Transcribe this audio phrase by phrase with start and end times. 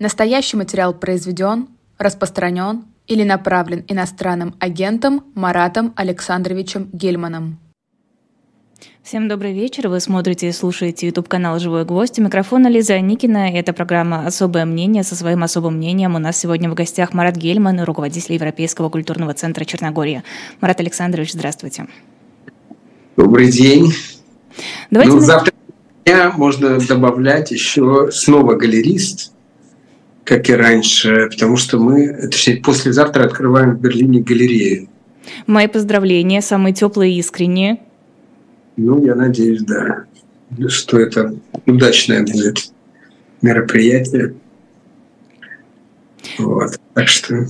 [0.00, 1.68] Настоящий материал произведен,
[1.98, 7.58] распространен или направлен иностранным агентом Маратом Александровичем Гельманом.
[9.02, 9.88] Всем добрый вечер.
[9.88, 12.18] Вы смотрите и слушаете YouTube-канал «Живой гвоздь».
[12.18, 13.50] У микрофона Лиза Никина.
[13.50, 15.02] Это программа «Особое мнение».
[15.02, 19.66] Со своим особым мнением у нас сегодня в гостях Марат Гельман, руководитель Европейского культурного центра
[19.66, 20.24] Черногория.
[20.62, 21.88] Марат Александрович, здравствуйте.
[23.18, 23.92] Добрый день.
[24.90, 25.52] Давайте ну, завтра
[26.06, 29.34] дня можно добавлять еще снова галерист,
[30.30, 34.88] как и раньше, потому что мы, точнее, послезавтра открываем в Берлине галерею.
[35.48, 37.80] Мои поздравления, самые теплые и искренние.
[38.76, 40.04] Ну, я надеюсь, да,
[40.68, 41.34] что это
[41.66, 42.70] удачное будет
[43.42, 44.34] мероприятие.
[46.38, 46.78] Вот.
[46.94, 47.46] Так что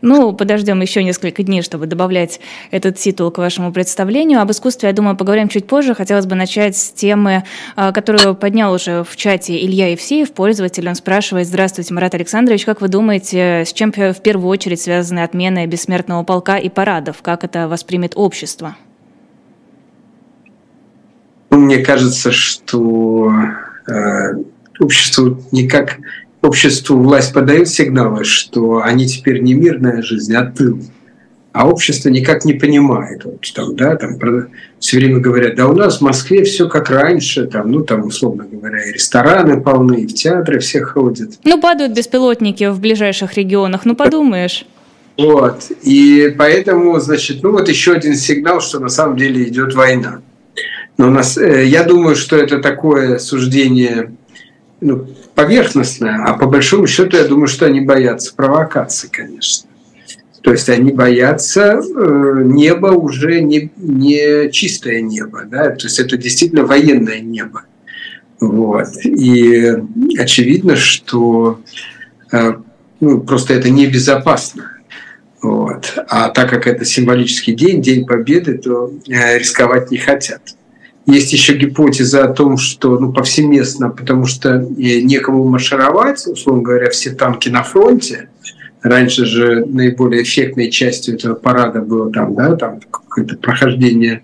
[0.00, 4.40] ну, подождем еще несколько дней, чтобы добавлять этот титул к вашему представлению.
[4.40, 5.94] Об искусстве, я думаю, поговорим чуть позже.
[5.94, 7.44] Хотелось бы начать с темы,
[7.76, 10.88] а, которую поднял уже в чате Илья Евсеев, пользователь.
[10.88, 15.66] Он спрашивает, здравствуйте, Марат Александрович, как вы думаете, с чем в первую очередь связаны отмены
[15.66, 17.22] бессмертного полка и парадов?
[17.22, 18.76] Как это воспримет общество?
[21.50, 23.32] Мне кажется, что
[23.88, 24.34] э,
[24.78, 25.98] обществу никак
[26.42, 30.80] обществу власть подает сигналы, что они теперь не мирная жизнь, а тыл.
[31.52, 33.24] А общество никак не понимает.
[33.24, 34.18] Вот, там, да, там,
[34.78, 38.46] все время говорят, да у нас в Москве все как раньше, там, ну там, условно
[38.50, 41.32] говоря, и рестораны полны, и в театры все ходят.
[41.44, 44.64] Ну, падают беспилотники в ближайших регионах, ну подумаешь.
[45.18, 45.64] Вот.
[45.82, 50.22] И поэтому, значит, ну вот еще один сигнал, что на самом деле идет война.
[50.96, 54.12] Но у нас, э, я думаю, что это такое суждение
[54.80, 59.68] ну, поверхностная, а по большому счету я думаю, что они боятся провокации, конечно.
[60.42, 66.16] То есть они боятся э, неба уже не, не чистое небо, да, то есть это
[66.16, 67.64] действительно военное небо.
[68.40, 68.88] Вот.
[69.04, 69.76] И
[70.18, 71.60] очевидно, что
[72.32, 72.54] э,
[73.00, 74.72] ну, просто это небезопасно.
[75.42, 75.92] Вот.
[76.08, 80.54] А так как это символический день, День Победы, то э, рисковать не хотят.
[81.10, 86.88] Есть еще гипотеза о том, что ну, повсеместно, потому что э, некому маршировать, условно говоря,
[86.90, 88.28] все танки на фронте.
[88.80, 94.22] Раньше же наиболее эффектной частью этого парада было там, да, там какое-то прохождение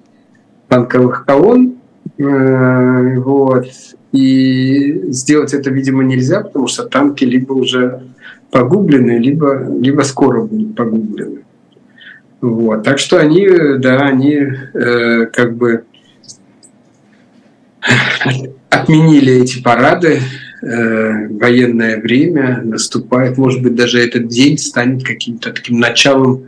[0.69, 1.75] танковых колонн.
[2.19, 3.67] Э, вот.
[4.13, 8.03] И сделать это, видимо, нельзя, потому что танки либо уже
[8.53, 11.41] погублены, либо, либо скоро будут погублены.
[12.41, 12.85] Вот.
[12.85, 13.49] Так что они,
[13.79, 15.83] да, они э, как бы
[18.71, 20.21] отменили эти парады,
[20.63, 26.45] э, военное время наступает, может быть, даже этот день станет каким-то таким началом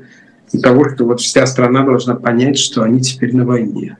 [0.62, 3.96] того, что вот вся страна должна понять, что они теперь на войне.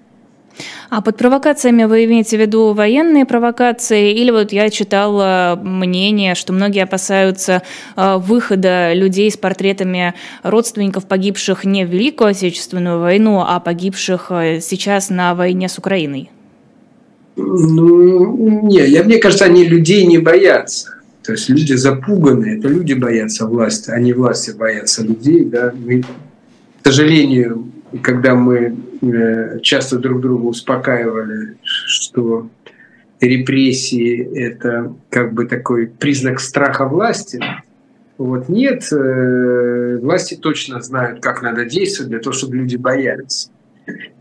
[0.91, 4.13] А под провокациями вы имеете в виду военные провокации?
[4.13, 7.63] Или вот я читала мнение, что многие опасаются
[7.95, 14.61] э, выхода людей с портретами родственников погибших не в Великую Отечественную войну, а погибших э,
[14.61, 16.31] сейчас на войне с Украиной?
[17.39, 20.95] Ну, не, я, мне кажется, они людей не боятся.
[21.23, 25.45] То есть люди запуганы, это люди боятся власти, а не власти боятся людей.
[25.45, 25.73] Да?
[25.77, 26.07] Мы, к
[26.85, 27.71] сожалению,
[28.03, 32.49] когда мы э, часто друг друга успокаивали, что
[33.21, 37.41] репрессии– это как бы такой признак страха власти,
[38.17, 43.51] вот нет, э, власти точно знают, как надо действовать для того, чтобы люди боялись.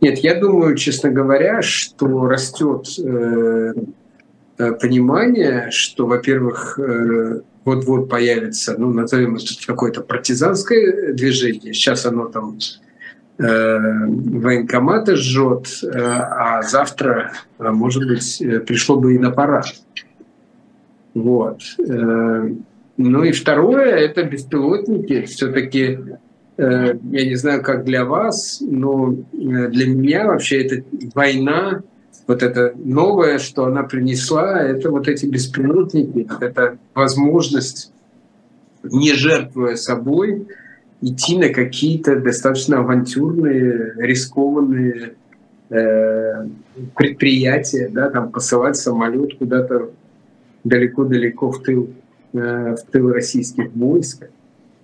[0.01, 3.73] Нет, я думаю, честно говоря, что растет э,
[4.57, 11.73] э, понимание, что, во-первых, э, вот-вот появится, ну, назовем это какое-то партизанское движение.
[11.73, 12.59] Сейчас оно там
[13.39, 19.67] э, военкоматы жжет, э, а завтра, э, может быть, э, пришло бы и на парад.
[21.13, 21.61] Вот.
[21.79, 22.49] Э,
[22.97, 25.23] ну и второе– это беспилотники.
[25.23, 26.26] Все-таки Э,
[26.57, 31.83] я не знаю, как для вас, но э, для меня вообще эта война,
[32.25, 37.93] вот это новое, что она принесла, это вот эти беспилотники, это возможность,
[38.83, 40.47] не жертвуя собой,
[41.01, 45.13] идти на какие-то достаточно авантюрные, рискованные
[45.69, 46.47] э,
[46.95, 49.91] предприятия, да, там посылать самолет куда-то
[50.63, 51.89] далеко-далеко в тыл,
[52.33, 54.27] э, в тыл российских войск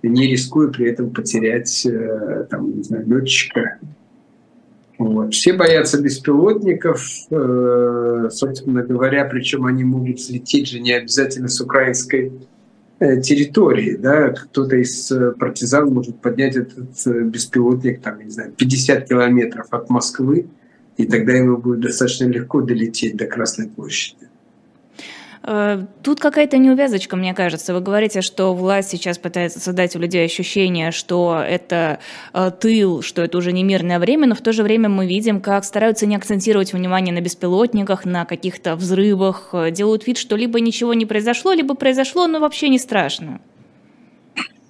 [0.08, 3.78] не рискуя при этом потерять э, там, не знаю, летчика.
[4.98, 5.34] Вот.
[5.34, 12.32] Все боятся беспилотников, э, собственно говоря, причем они могут слететь же не обязательно с украинской
[13.00, 13.96] э, территории.
[13.96, 14.30] Да?
[14.30, 20.46] Кто-то из партизан может поднять этот беспилотник там, не знаю, 50 километров от Москвы,
[20.96, 24.28] и тогда ему будет достаточно легко долететь до Красной площади.
[25.46, 27.74] Э, тут какая-то неувязочка, мне кажется.
[27.74, 31.98] Вы говорите, что власть сейчас пытается создать у людей ощущение, что это
[32.32, 35.40] э, тыл, что это уже не мирное время, но в то же время мы видим,
[35.40, 40.60] как стараются не акцентировать внимание на беспилотниках, на каких-то взрывах, э, делают вид, что либо
[40.60, 43.40] ничего не произошло, либо произошло, но вообще не страшно.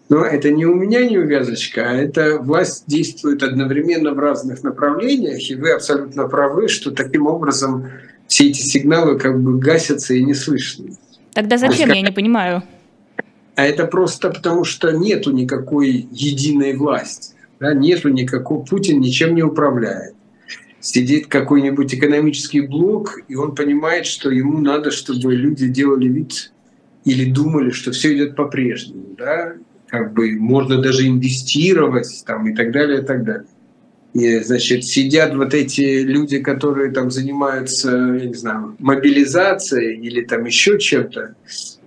[0.09, 5.55] Но это не у меня неувязочка, а это власть действует одновременно в разных направлениях, и
[5.55, 7.89] вы абсолютно правы, что таким образом
[8.27, 10.97] все эти сигналы как бы гасятся и не слышны.
[11.33, 12.63] Тогда зачем, есть, я не понимаю?
[13.57, 17.35] А это просто потому, что нету никакой единой власти.
[17.61, 20.15] Да, нету никакого, Путин ничем не управляет.
[20.81, 26.53] Сидит какой-нибудь экономический блок, и он понимает, что ему надо, чтобы люди делали вид
[27.05, 29.15] или думали, что все идет по-прежнему.
[29.17, 29.55] Да?
[29.89, 33.47] Как бы можно даже инвестировать там, и так далее, и так далее.
[34.15, 40.45] И, значит, сидят вот эти люди, которые там занимаются, я не знаю, мобилизацией или там
[40.45, 41.35] еще чем-то,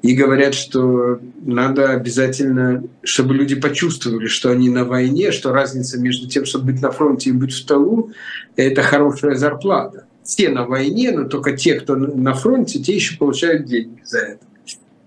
[0.02, 6.28] и говорят, что надо обязательно, чтобы люди почувствовали, что они на войне, что разница между
[6.28, 8.12] тем, чтобы быть на фронте и быть в столу,
[8.58, 10.06] это хорошая зарплата.
[10.22, 14.46] Все на войне, но только те, кто на фронте, те еще получают деньги за это.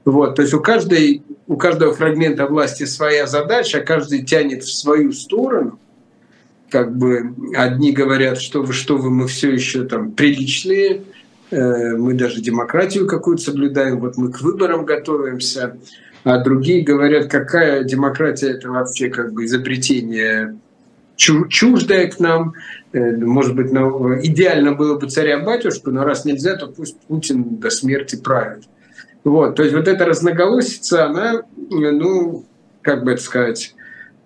[0.07, 5.13] Вот, то есть у, каждой, у каждого фрагмента власти своя задача, каждый тянет в свою
[5.13, 5.79] сторону–
[6.71, 11.03] как бы одни говорят, что вы, что вы, мы все еще там приличные,
[11.51, 15.77] э, мы даже демократию какую-то соблюдаем, вот мы к выборам готовимся,
[16.25, 20.57] а другие говорят, какая демократия это вообще как бы изобретение
[21.17, 22.55] чуждое к нам,
[22.93, 27.71] э, может быть, ну, идеально было бы царя-батюшку, но раз нельзя, то пусть Путин до
[27.71, 28.65] смерти правит.
[29.23, 32.47] Вот, то есть вот эта разноголосица, она, ну,
[32.81, 33.75] как бы это сказать,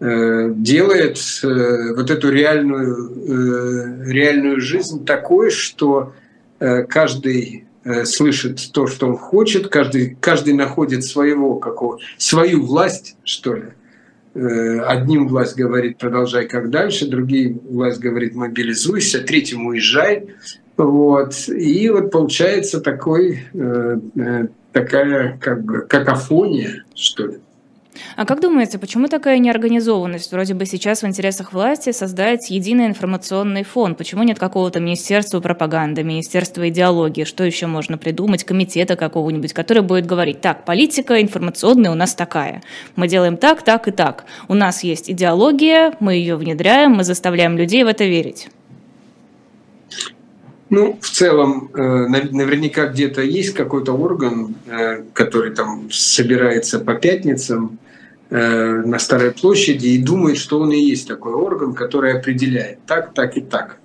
[0.01, 6.13] делает э, вот эту реальную, э, реальную жизнь такой, что
[6.59, 7.67] каждый
[8.05, 13.65] слышит то, что он хочет, каждый, каждый находит своего, какого, свою власть, что ли.
[14.35, 20.29] Одним власть говорит «продолжай как дальше», другим власть говорит «мобилизуйся», третьему «уезжай».
[20.79, 21.35] Вот.
[21.49, 23.45] И вот получается такой,
[24.73, 27.39] такая как бы какофония, что ли.
[28.17, 30.33] А как думаете, почему такая неорганизованность?
[30.33, 33.95] Вроде бы сейчас в интересах власти создать единый информационный фон.
[33.95, 37.25] Почему нет какого-то министерства пропаганды, министерства идеологии?
[37.25, 38.45] Что еще можно придумать?
[38.45, 42.63] Комитета какого-нибудь, который будет говорить, так, политика информационная у нас такая.
[42.97, 44.25] Мы делаем так, так и так.
[44.49, 48.49] У нас есть идеология, мы ее внедряем, мы заставляем людей в это верить.
[50.71, 51.81] Ну, в целом, э,
[52.33, 57.79] наверняка где-то есть какой-то орган, э, который там собирается по пятницам
[58.37, 63.37] на Старой площади и думает, что он и есть такой орган, который определяет так, так
[63.37, 63.79] и так.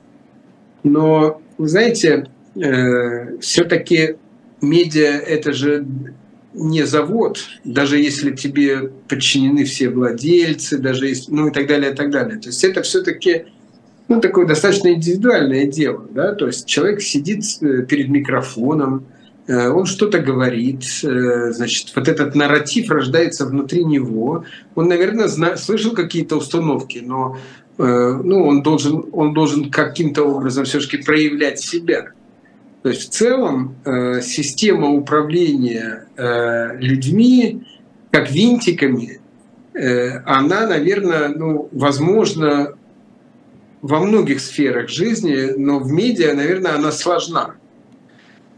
[0.83, 4.15] Но, вы знаете, э, все-таки
[4.61, 5.85] медиа– это же
[6.55, 11.95] не завод, даже если тебе подчинены все владельцы, даже если, ну и так далее, и
[11.95, 12.39] так далее.
[12.39, 13.45] То есть это все-таки
[14.07, 16.07] ну, такое достаточно индивидуальное дело.
[16.09, 16.33] Да?
[16.33, 19.18] То есть человек сидит э, перед микрофоном, Э,
[19.49, 24.45] он что-то говорит, э, значит, вот этот нарратив рождается внутри него.
[24.75, 27.37] Он, наверное, зна- слышал какие-то установки, но
[27.79, 32.11] э, ну, он, должен, он должен каким-то образом все-таки проявлять себя.
[32.83, 33.75] То есть в целом
[34.21, 36.07] система управления
[36.79, 37.63] людьми
[38.09, 39.19] как винтиками,
[39.73, 42.75] она, наверное, ну, возможно,
[43.81, 47.55] во многих сферах жизни, но в медиа, наверное, она сложна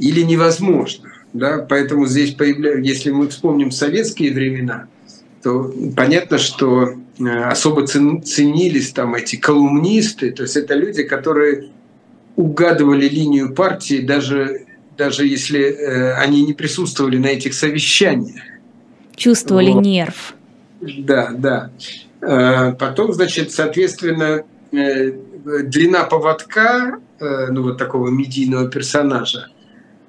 [0.01, 1.11] или невозможно.
[1.31, 1.65] Да?
[1.69, 4.87] Поэтому здесь, появляются, если мы вспомним советские времена,
[5.43, 11.69] то понятно, что э, особо ценились там эти колумнисты, то есть это люди, которые
[12.35, 14.65] угадывали линию партии, даже,
[14.97, 18.41] даже если э, они не присутствовали на этих совещаниях.
[19.15, 19.85] Чувствовали вот.
[19.85, 20.33] нерв.
[20.81, 21.71] Да, да.
[22.21, 29.49] Э, потом, значит, соответственно, длина поводка, ну вот такого медийного персонажа,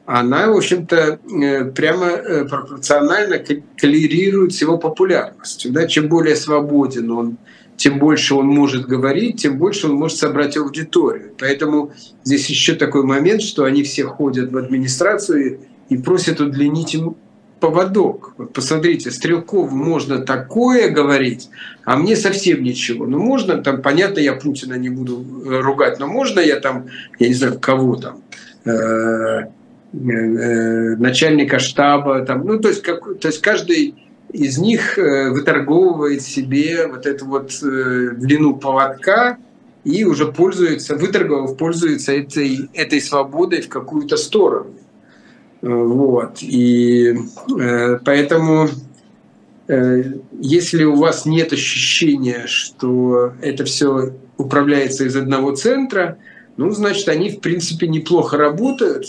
[0.04, 3.38] она, в общем-то, э, прямо э, пропорционально
[3.76, 5.72] коллерирует с его популярностью.
[5.72, 5.86] Да?
[5.86, 7.36] Чем более свободен он,
[7.76, 11.32] тем больше он может говорить, тем больше он может собрать аудиторию.
[11.38, 11.92] Поэтому
[12.24, 17.16] здесь еще такой момент, что они все ходят в администрацию и просят удлинить им
[17.60, 18.34] поводок.
[18.38, 21.48] Вот посмотрите, Стрелкову можно такое говорить,
[21.84, 23.06] а мне совсем ничего.
[23.06, 26.86] Ну, можно там, понятно, я Путина не буду э, ругать, но можно я там,
[27.20, 28.22] я не знаю, кого там,
[29.92, 33.94] начальника штаба, там, ну, то есть, как, то есть каждый
[34.32, 39.36] из них э, выторговывает себе вот эту вот э, длину поводка
[39.84, 44.74] и уже пользуется, выторговав, пользуется этой, этой свободой в какую-то сторону.
[45.60, 46.38] Вот.
[46.40, 47.14] И
[48.04, 48.68] поэтому
[50.40, 56.18] если у вас нет ощущения, что это все управляется из одного центра,
[56.56, 59.06] ну, значит, они, в принципе, неплохо работают.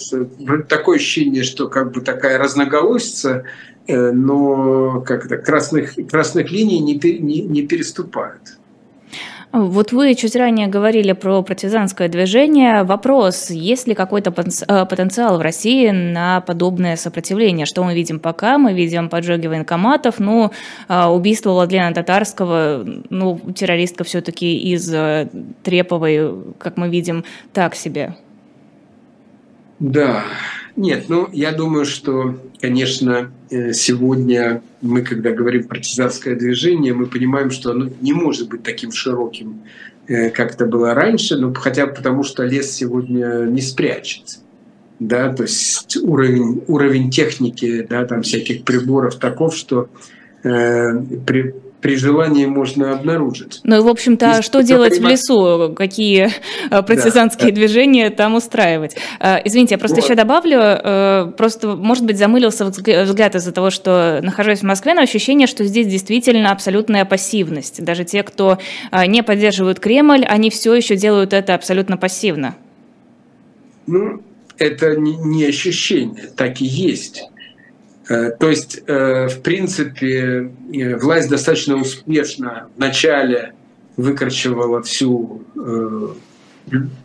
[0.69, 3.43] Такое ощущение, что как бы такая разноголосица,
[3.87, 8.57] э, но как это, красных, красных линий не, не, не переступают.
[9.53, 12.81] Вот вы чуть ранее говорили про партизанское движение.
[12.81, 17.67] Вопрос, есть ли какой-то э, потенциал в России на подобное сопротивление?
[17.67, 18.57] Что мы видим пока?
[18.57, 20.51] Мы видим поджоги военкоматов, ну,
[20.87, 25.29] а, убийство Владлена Татарского, ну, террористка все-таки из э,
[25.61, 28.15] Треповой, как мы видим, так себе.
[29.77, 30.23] Да,
[30.75, 37.51] нет, ну, я думаю, что, конечно, э, сегодня мы, когда говорим партизанское движение, мы понимаем,
[37.51, 39.61] что оно не может быть таким широким,
[40.07, 44.39] э, как это было раньше, ну, хотя бы потому, что лес сегодня не спрячется.
[44.99, 49.89] Да, то есть уровень, уровень техники, да, там всяких приборов таков, что
[50.43, 51.53] э, при,
[51.83, 53.59] при желании можно обнаружить.
[53.65, 55.19] Ну и, в общем-то, что делать понимать...
[55.19, 55.73] в лесу?
[55.75, 56.29] Какие
[56.71, 58.95] э, партизанские да, движения там устраивать?
[59.19, 60.05] Э, извините, я просто вот.
[60.05, 65.01] еще добавлю, э, просто, может быть, замылился взгляд из-за того, что нахожусь в Москве, но
[65.01, 67.83] ощущение, что здесь действительно абсолютная пассивность.
[67.83, 68.59] Даже те, кто
[69.05, 72.55] не поддерживают Кремль, они все еще делают это абсолютно пассивно.
[73.87, 74.23] Ну,
[74.57, 77.25] это не ощущение, так и есть.
[78.09, 83.53] Э, то есть, э, в принципе, э, власть достаточно успешно вначале
[83.95, 85.43] выкорчевала всю,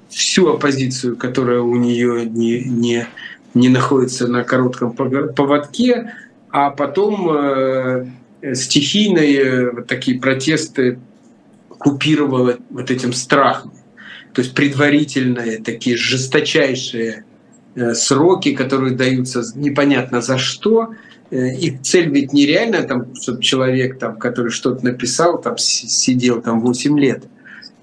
[0.08, 3.06] всю оппозицию, которая у нее не, не,
[3.52, 6.14] не находится на коротком поводке,
[6.48, 8.10] а потом
[8.54, 10.98] стихийные вот такие протесты
[11.68, 13.72] купировала вот этим страхом.
[14.32, 17.24] То есть предварительные такие жесточайшие
[17.94, 20.94] сроки, которые даются непонятно за что.
[21.30, 26.60] Э, их цель ведь нереально, там, чтобы человек, там, который что-то написал, там, сидел там
[26.60, 27.24] 8 лет.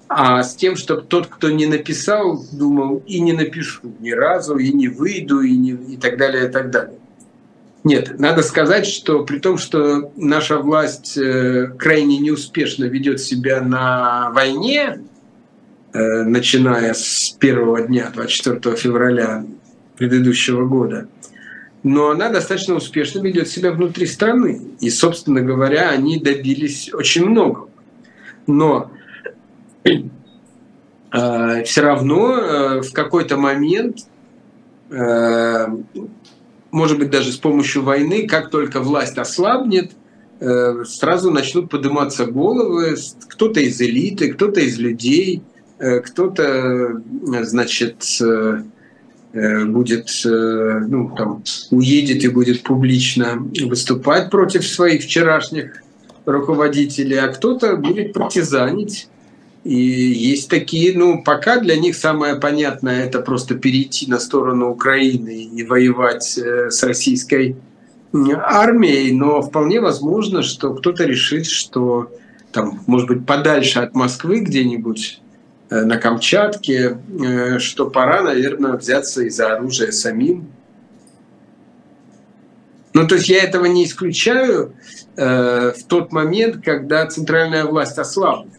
[0.08, 4.72] А с тем, чтобы тот, кто не написал, думал, и не напишу ни разу, и
[4.72, 6.98] не выйду, и, не, и так далее, и так далее.
[7.82, 14.30] Нет, надо сказать, что при том, что наша власть э, крайне неуспешно ведет себя на
[14.30, 15.00] войне,
[15.92, 19.46] начиная с первого дня, 24 февраля
[19.96, 21.08] предыдущего года.
[21.82, 24.60] Но она достаточно успешно ведет себя внутри страны.
[24.80, 27.68] И, собственно говоря, они добились очень многого.
[28.46, 28.90] Но
[29.84, 33.98] э, все равно э, в какой-то момент,
[34.90, 35.66] э,
[36.70, 39.92] может быть, даже с помощью войны, как только власть ослабнет,
[40.40, 42.96] э, сразу начнут подниматься головы,
[43.28, 45.42] кто-то из элиты, кто-то из людей,
[45.78, 47.00] э, кто-то,
[47.42, 48.75] значит, э, Э,
[49.66, 55.82] будет, э, ну, там, уедет и будет публично выступать против своих вчерашних
[56.24, 59.08] руководителей, а кто-то будет партизанить.
[59.64, 65.44] И есть такие, ну, пока для них самое понятное– это просто перейти на сторону Украины
[65.44, 67.56] и воевать э, с российской
[68.12, 72.10] армией, но вполне возможно, что кто-то решит, что
[72.52, 75.25] там, может быть, подальше от Москвы где-нибудь Э,
[75.70, 80.48] на Камчатке, э, что пора, наверное, взяться и за оружие самим.
[82.94, 84.72] Ну, то есть я этого не исключаю
[85.16, 88.52] э, в тот момент, когда центральная власть ослабнет.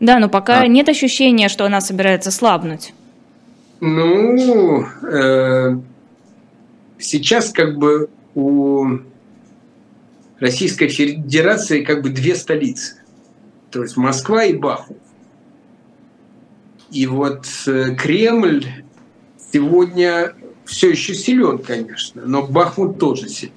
[0.00, 0.66] Да, но пока а.
[0.66, 2.92] нет ощущения, что она собирается слабнуть.
[3.80, 5.76] Ну, э,
[6.98, 8.98] сейчас как бы у
[10.40, 12.96] Российской Федерации как бы две столицы.
[13.70, 14.98] То есть Москва и Бахмут.
[16.90, 18.66] И вот э, Кремль
[19.52, 23.52] сегодня все еще силен, конечно, но Бахмут тоже силен.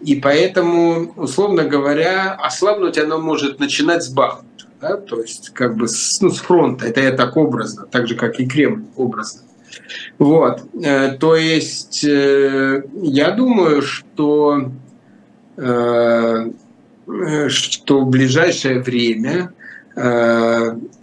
[0.00, 4.66] И поэтому, условно говоря, ослабнуть оно может начинать с Бахмута.
[4.80, 4.96] Да?
[4.96, 6.86] То есть как бы с, ну, с фронта.
[6.86, 9.42] Это я так образно, так же, как и Кремль образно.
[10.18, 10.62] Вот.
[10.82, 14.70] Э, то есть э, я думаю, что,
[15.56, 19.52] что в ближайшее время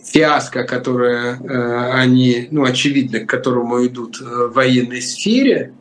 [0.04, 5.74] фиаско, которое э, они, ну, очевидно, к которому идут э, в военной сфере,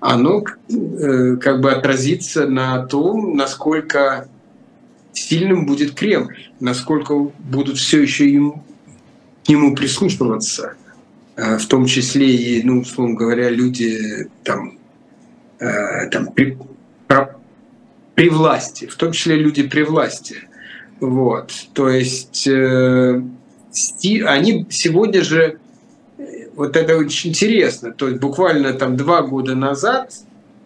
[0.00, 4.28] оно как бы отразится на том, насколько
[5.12, 8.62] сильным будет Кремль, насколько будут все еще им,
[9.44, 10.74] к нему прислушиваться,
[11.34, 14.78] в том числе и, ну, условно говоря, люди там,
[15.58, 16.56] там при,
[18.14, 20.48] при власти, в том числе люди при власти.
[21.00, 23.22] Вот, то есть э,
[24.26, 25.58] они сегодня же,
[26.54, 30.12] вот это очень интересно, то есть буквально там два года назад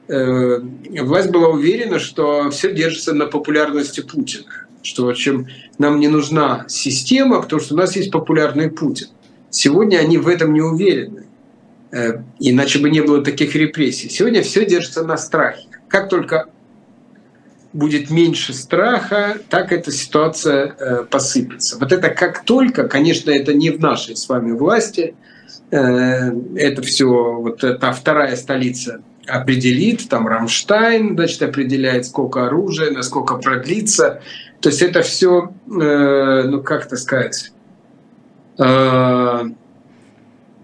[0.09, 0.59] э,
[1.02, 4.45] власть была уверена, что все держится на популярности Путина.
[4.83, 5.47] Что, в общем,
[5.78, 9.09] нам не нужна система, потому что у нас есть популярный Путин.
[9.50, 11.26] Сегодня они в этом не уверены.
[11.92, 14.09] Э, иначе бы не было таких репрессий.
[14.09, 15.69] Сегодня все держится на страхе.
[15.88, 16.49] Как только
[17.73, 21.79] будет меньше страха, так эта ситуация э, посыпется.
[21.79, 25.14] Вот это как только, конечно, это не в нашей с вами власти,
[25.71, 25.79] э,
[26.57, 34.21] это все, вот эта вторая столица определит, там Рамштайн, значит, определяет, сколько оружия, насколько продлится.
[34.61, 37.52] То есть это все, э, ну как это сказать,
[38.59, 39.45] э,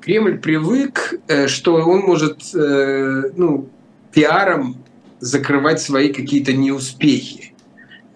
[0.01, 3.69] Кремль привык, э, что он может, э, ну,
[4.13, 4.77] пиаром
[5.21, 7.55] закрывать свои какие-то неуспехи.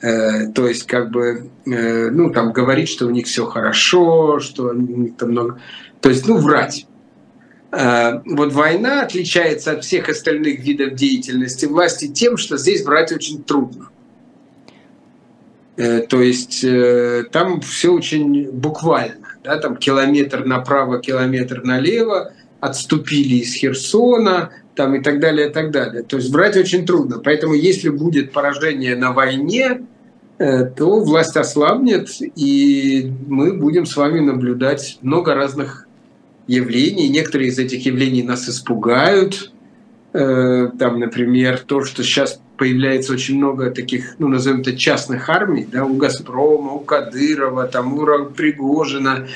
[0.03, 4.71] Э, то есть, как бы, э, ну, там, говорить, что у них все хорошо, что
[4.71, 5.61] у них там много...
[6.01, 6.87] То есть, ну, врать.
[7.71, 13.43] Э, вот война отличается от всех остальных видов деятельности власти тем, что здесь врать очень
[13.43, 13.89] трудно.
[15.75, 16.65] То есть
[17.33, 19.29] там все очень буквально.
[19.43, 25.71] Да, там километр направо, километр налево, отступили из Херсона, там и так далее, и так
[25.71, 26.03] далее.
[26.03, 27.19] То есть врать очень трудно.
[27.19, 29.83] Поэтому если будет поражение на войне,
[30.39, 35.87] э, то власть ослабнет, и мы будем с вами наблюдать много разных
[36.47, 37.09] явлений.
[37.09, 39.53] Некоторые из этих явлений нас испугают.
[40.15, 45.67] Э, там, например, то, что сейчас появляется очень много таких, ну, назовем это частных армий,
[45.71, 49.27] да, у «Газпрома», у Кадырова, там, у Пригожина,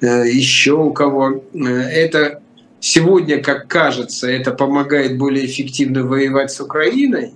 [0.00, 1.44] э, еще у кого.
[1.54, 2.41] Это
[2.84, 7.32] Сегодня, как кажется, это помогает более эффективно воевать с Украиной,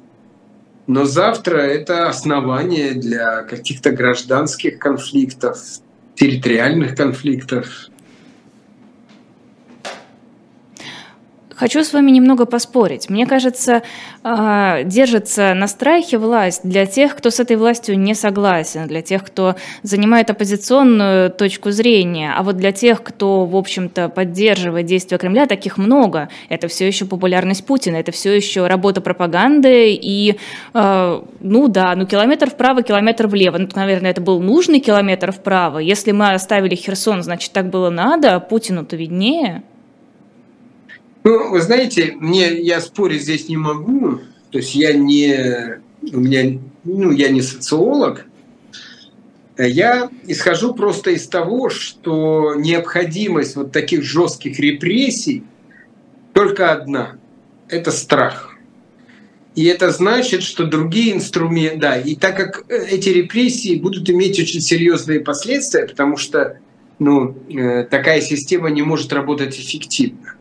[0.89, 5.61] но завтра это основание для каких-то гражданских конфликтов,
[6.17, 7.91] территориальных конфликтов.
[11.57, 13.09] Хочу с вами немного поспорить.
[13.09, 13.83] Мне кажется,
[14.23, 19.25] а, держится на страхе власть для тех, кто с этой властью не согласен, для тех,
[19.25, 22.35] кто занимает оппозиционную точку зрения.
[22.37, 26.29] А вот для тех, кто, в общем-то, поддерживает действия Кремля, таких много.
[26.51, 29.95] Это все еще популярность Путина, это все еще работа пропаганды.
[29.95, 30.37] И,
[30.75, 33.57] а, ну да, ну километр вправо, километр влево.
[33.57, 35.79] Ну, наверное, это был нужный километр вправо.
[35.79, 39.63] Если мы оставили Херсон, значит, так было надо, Путину-то виднее.
[41.27, 44.21] Ну, вы знаете, мне я спорить здесь не могу.
[44.53, 45.81] То есть я не,
[46.13, 48.27] у меня, ну, я не социолог.
[49.59, 55.43] Я исхожу просто из того, что необходимость вот таких жестких репрессий
[56.33, 57.17] только одна–
[57.69, 58.55] это страх.
[59.57, 64.61] И это значит, что другие инструменты, да, и так как эти репрессии будут иметь очень
[64.61, 66.61] серьезные последствия, потому что
[67.01, 70.36] ну, э, такая система не может работать эффективно.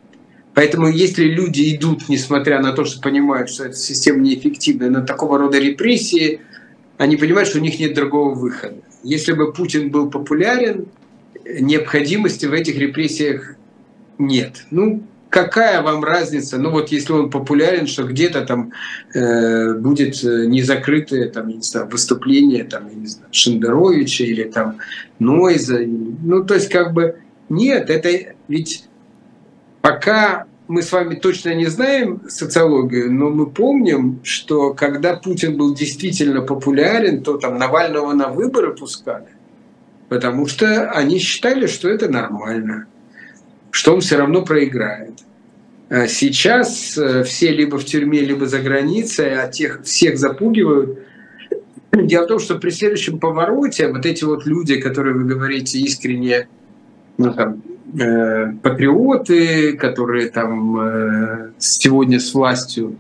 [0.55, 5.37] Поэтому если люди идут, несмотря на то, что понимают, что эта система неэффективна, на такого
[5.37, 6.39] рода репрессии,
[6.97, 8.77] они понимают, что у них нет другого выхода.
[9.03, 10.87] Если бы Путин был популярен,
[11.45, 13.55] необходимости в этих репрессиях
[14.17, 14.65] нет.
[14.71, 16.57] Ну, какая вам разница?
[16.57, 18.71] Ну вот если он популярен, что где-то там
[19.13, 24.77] э, будет э, незакрытое там, не знаю, выступление там, не знаю, Шендеровича или там
[25.19, 25.81] Нойза.
[25.85, 27.17] Ну то есть как бы
[27.49, 28.85] нет, это ведь
[29.85, 35.75] Пока мы с вами точно не знаем социологию, но мы помним, что когда Путин был
[35.75, 39.27] действительно популярен, то там Навального на выборы пускали,
[40.09, 42.87] потому что они считали, что это нормально,
[43.69, 45.19] что он все равно проиграет.
[45.89, 50.97] А сейчас э, все либо в тюрьме, либо за границей, а тех всех запугивают.
[51.91, 56.47] Дело в том, что при следующем повороте вот эти вот люди, которые вы говорите искренне,
[57.19, 57.61] ну, там,
[57.93, 62.97] э, патриоты, которые там э, сегодня с властью,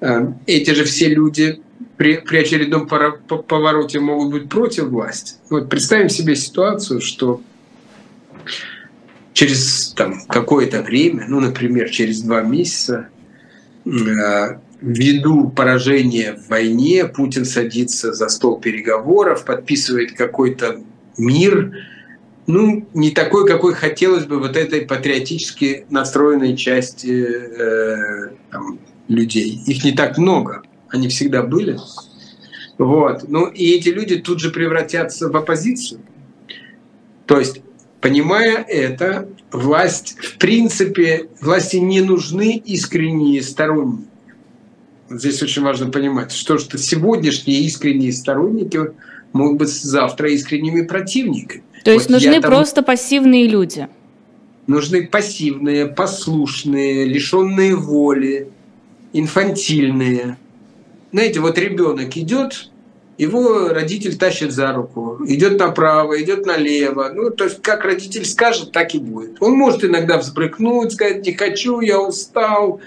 [0.00, 1.60] э, эти же все люди
[1.96, 5.34] при, при очередном повороте могут быть против власти.
[5.50, 7.40] Вот представим себе ситуацию, что
[9.32, 13.08] через там, какое-то время, ну, например, через два месяца,
[14.80, 20.82] ввиду поражения в войне Путин садится за стол переговоров, подписывает какой-то
[21.16, 21.72] мир,
[22.46, 28.78] ну, не такой, какой хотелось бы вот этой патриотически настроенной части э, там,
[29.08, 29.60] людей.
[29.66, 31.78] Их не так много, они всегда были.
[32.78, 33.28] Вот.
[33.28, 36.00] Ну, и эти люди тут же превратятся в оппозицию.
[37.26, 37.62] То есть,
[38.00, 44.08] понимая это, власть, в принципе, власти не нужны искренние сторонники.
[45.08, 48.80] Здесь очень важно понимать, что, что сегодняшние искренние сторонники
[49.32, 51.62] могут быть завтра искренними противниками.
[51.86, 52.50] То есть вот нужны там...
[52.50, 53.86] просто пассивные люди?
[54.66, 58.50] Нужны пассивные, послушные, лишенные воли.
[59.12, 60.36] инфантильные.
[61.12, 62.70] Знаете, вот ребенок идет,
[63.18, 67.10] его родитель тащит за руку, идет направо, идет налево.
[67.14, 69.36] Ну, то есть, как родитель скажет, так и будет.
[69.40, 72.80] Он может иногда взбрыкнуть, сказать, не хочу, я устал,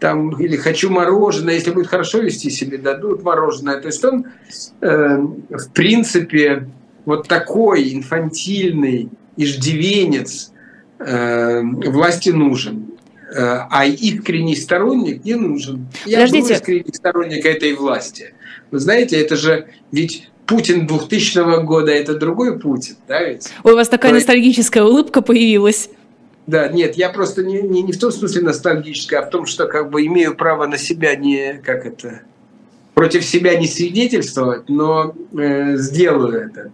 [0.00, 3.80] там, или хочу мороженое, если будет хорошо вести себя, дадут мороженое.
[3.80, 4.26] То есть он,
[4.80, 6.66] э, в принципе,
[7.10, 10.52] вот такой инфантильный иждивенец
[11.00, 12.92] э, власти нужен.
[13.34, 15.88] Э, а искренний сторонник не нужен.
[16.06, 16.46] Я Подождите.
[16.46, 18.32] был искренний сторонник этой власти.
[18.70, 23.48] Вы знаете, это же ведь Путин 2000 года– это другой Путин, да ведь?
[23.64, 25.90] Ой, у вас такая То ностальгическая улыбка появилась.
[26.46, 29.66] Да, нет, я просто не, не, не в том смысле ностальгическая, а в том, что
[29.66, 32.20] как бы имею право на себя не, как это,
[32.94, 36.70] против себя не свидетельствовать, но э, сделаю это.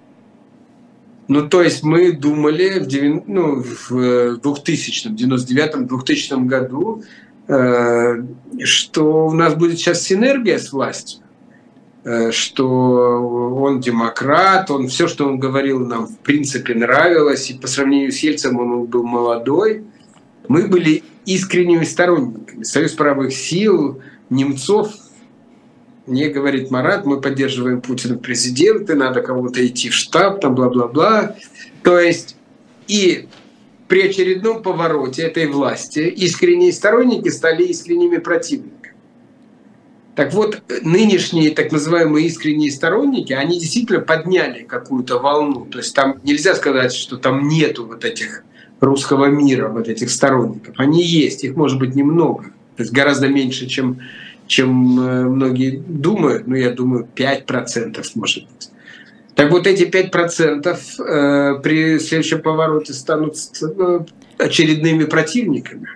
[1.28, 7.02] Ну, то есть мы думали в, 9, ну, в 2000, 99-2000 году,
[7.48, 8.22] э,
[8.62, 11.24] что у нас будет сейчас синергия с властью,
[12.04, 17.66] э, что он демократ, он все, что он говорил, нам в принципе нравилось, и по
[17.66, 19.84] сравнению с Ельцем он был молодой.
[20.46, 22.62] Мы были искренними сторонниками.
[22.62, 24.92] Союз правых сил, Немцов
[26.06, 31.36] мне говорит Марат, мы поддерживаем Путина президенты, надо кого-то идти в штаб, там бла-бла-бла.
[31.82, 32.36] То есть
[32.86, 33.26] и
[33.88, 38.94] при очередном повороте этой власти искренние сторонники стали искренними противниками.
[40.14, 45.66] Так вот, нынешние так называемые искренние сторонники, они действительно подняли какую-то волну.
[45.66, 48.42] То есть там нельзя сказать, что там нету вот этих
[48.80, 50.74] русского мира, вот этих сторонников.
[50.78, 52.44] Они есть, их может быть немного.
[52.76, 54.00] То есть гораздо меньше, чем
[54.46, 58.70] чем э, многие думают, ну, я думаю, 5% может быть.
[59.34, 64.00] Так вот эти 5% э, при следующем повороте станут э,
[64.38, 65.88] очередными противниками.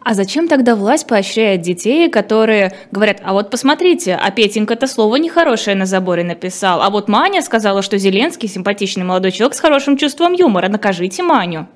[0.00, 5.76] А зачем тогда власть поощряет детей, которые говорят, а вот посмотрите, а Петенька-то слово нехорошее
[5.76, 10.32] на заборе написал, а вот Маня сказала, что Зеленский симпатичный молодой человек с хорошим чувством
[10.32, 11.68] юмора, накажите Маню.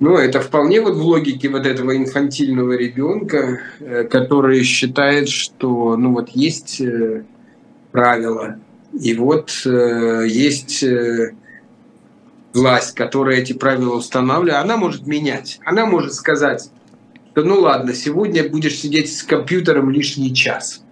[0.00, 6.12] Ну, это вполне вот в логике вот этого инфантильного ребенка, э, который считает, что, ну,
[6.12, 7.24] вот есть э,
[7.90, 8.60] правила,
[8.92, 10.84] и вот э, есть
[12.54, 15.58] власть, которая эти правила устанавливает, она может менять.
[15.64, 16.70] Она может сказать,
[17.32, 20.82] что ну ладно, сегодня будешь сидеть с компьютером лишний час,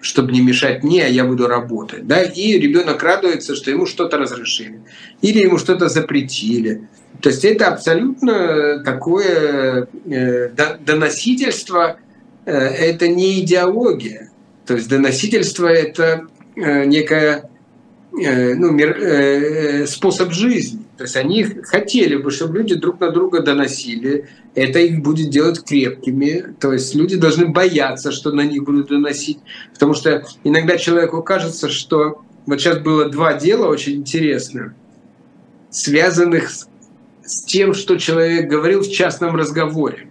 [0.00, 2.06] чтобы не мешать мне, а я буду работать.
[2.06, 2.22] Да?
[2.22, 4.82] И ребенок радуется, что ему что-то разрешили.
[5.22, 6.86] Или ему что-то запретили
[7.20, 10.50] то есть это абсолютно такое э,
[10.84, 11.96] доносительство,
[12.44, 14.30] э, это не идеология.
[14.66, 16.26] То есть доносительство это
[16.56, 17.50] э, некая
[18.12, 20.86] ну, мир, способ жизни.
[20.96, 24.26] То есть они хотели бы, чтобы люди друг на друга доносили.
[24.54, 26.54] Это их будет делать крепкими.
[26.58, 29.38] То есть люди должны бояться, что на них будут доносить.
[29.74, 34.72] Потому что иногда человеку кажется, что вот сейчас было два дела очень интересных,
[35.68, 36.68] связанных с
[37.26, 40.08] с тем, что человек говорил в частном разговоре.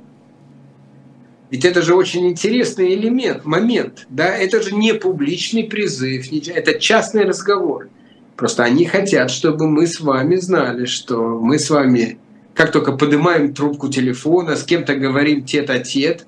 [1.51, 4.07] Ведь это же очень интересный элемент, момент.
[4.09, 4.35] Да?
[4.35, 7.89] Это же не публичный призыв, это частный разговор.
[8.35, 12.17] Просто они хотят, чтобы мы с вами знали, что мы с вами,
[12.53, 16.25] как только поднимаем трубку телефона, с кем-то говорим тет-а-тет,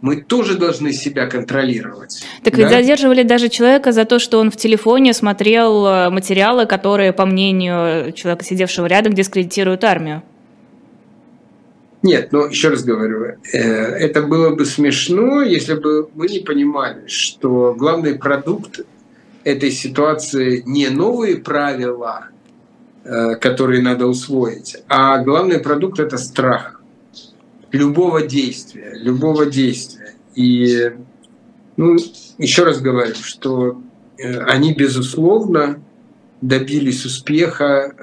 [0.00, 2.22] мы тоже должны себя контролировать.
[2.42, 2.62] Так да?
[2.62, 7.26] ведь задерживали даже человека за то, что он в телефоне смотрел э, материалы, которые, по
[7.26, 10.22] мнению человека, сидевшего рядом, дискредитируют армию.
[12.02, 17.06] Нет, но еще раз говорю, э, это было бы смешно, если бы мы не понимали,
[17.08, 18.80] что главный продукт
[19.44, 22.28] этой ситуации не новые правила,
[23.04, 26.79] э, которые надо усвоить, а главный продукт это страх
[27.72, 30.14] любого действия, любого действия.
[30.34, 30.92] И
[31.76, 31.96] ну,
[32.38, 33.80] еще раз говорю, что
[34.18, 35.82] э, они безусловно
[36.40, 37.94] добились успеха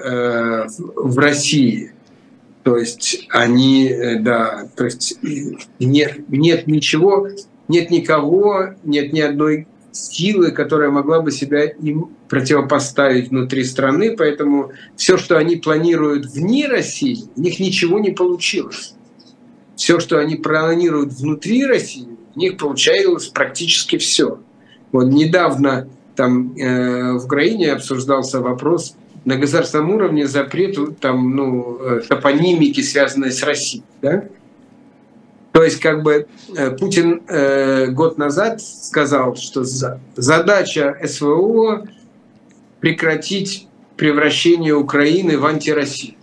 [0.94, 1.92] в России–
[2.68, 5.18] то есть они, э, да, то есть
[5.80, 7.26] нет, нет ничего,
[7.66, 14.72] нет никого, нет ни одной силы, которая могла бы себя им противопоставить внутри страны, поэтому
[14.96, 18.94] все, что они планируют вне России, у них ничего не получилось.
[19.78, 24.40] Все, что они планируют внутри России, у них получалось практически все.
[24.90, 32.00] Вот недавно там э, в Украине обсуждался вопрос на государственном уровне запрет там, ну, э,
[32.08, 33.84] топонимики, связанной с Россией.
[34.02, 34.24] Да?
[35.52, 39.62] То есть как бы э, Путин э, год назад сказал, что
[40.16, 41.86] задача СВО
[42.80, 46.16] прекратить превращение Украины в антироссию.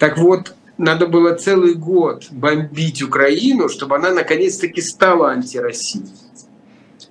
[0.00, 6.06] Так вот, надо было целый год бомбить Украину, чтобы она наконец-таки стала антироссией.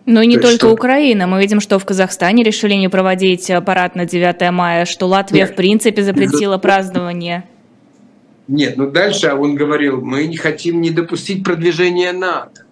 [0.06, 0.72] Ну и не То только что...
[0.72, 1.28] Украина.
[1.28, 5.52] Мы видим, что в Казахстане решили не проводить парад на 9 мая, что Латвия Нет.
[5.52, 7.44] в принципе запретила празднование.
[8.48, 12.64] Нет, ну дальше он говорил, мы не хотим не допустить продвижения НАТО.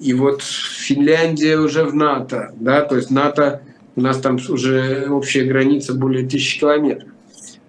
[0.00, 3.62] И вот Финляндия уже в НАТО, да, то есть НАТО,
[3.96, 7.08] у нас там уже общая граница более тысячи километров.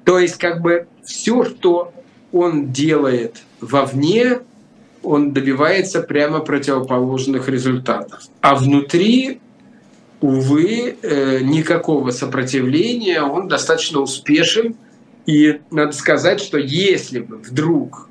[0.06, 1.91] То есть как бы все, что
[2.32, 4.39] он делает вовне,
[5.04, 8.24] он добивается прямо противоположных результатов.
[8.41, 9.39] А внутри,
[10.22, 14.76] увы, э, никакого сопротивления, он достаточно успешен.
[15.26, 18.10] И надо сказать, что если бы вдруг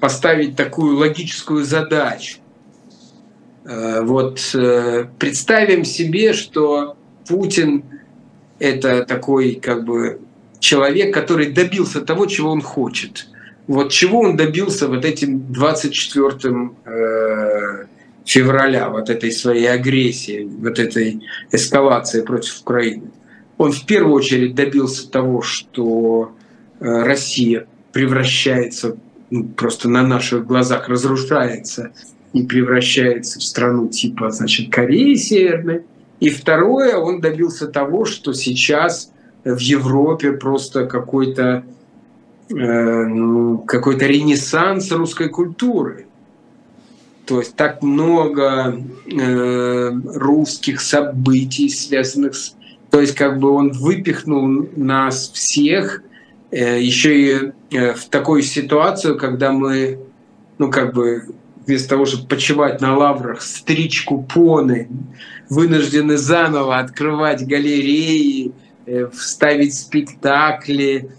[0.00, 2.38] поставить такую логическую задачу,
[3.64, 6.96] э, вот э, представим себе, что
[7.28, 7.84] Путин
[8.58, 10.20] это такой как бы
[10.60, 13.28] человек, который добился того, чего он хочет–
[13.66, 17.84] вот чего он добился вот этим 24 э,
[18.24, 23.10] февраля, вот этой своей агрессии, вот этой эскалации против Украины.
[23.58, 26.32] Он в первую очередь добился того, что
[26.78, 28.96] э, Россия превращается
[29.30, 31.92] ну, просто на наших глазах разрушается
[32.32, 35.82] и превращается в страну типа значит, Кореи Северной.
[36.20, 39.10] И второе, он добился того, что сейчас
[39.54, 41.64] в Европе просто какой-то
[42.48, 46.06] Э, ну, какой-то ренессанс русской культуры.
[47.24, 52.54] То есть так много э, русских событий, связанных с...
[52.90, 56.02] То есть как бы он выпихнул нас всех
[56.52, 59.98] э, еще и в такую ситуацию, когда мы,
[60.58, 61.24] ну как бы
[61.66, 64.88] вместо того, чтобы почивать на лаврах, стричь купоны,
[65.50, 68.52] вынуждены заново открывать галереи,
[69.12, 71.10] вставить спектакли,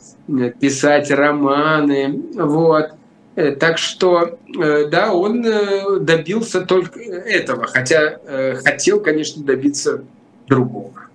[0.59, 2.21] писать романы.
[2.35, 2.91] Вот.
[3.37, 8.19] Э, так что, э, да, он э, добился только этого, хотя
[8.63, 10.03] хотел, конечно, добиться
[10.47, 11.06] другого.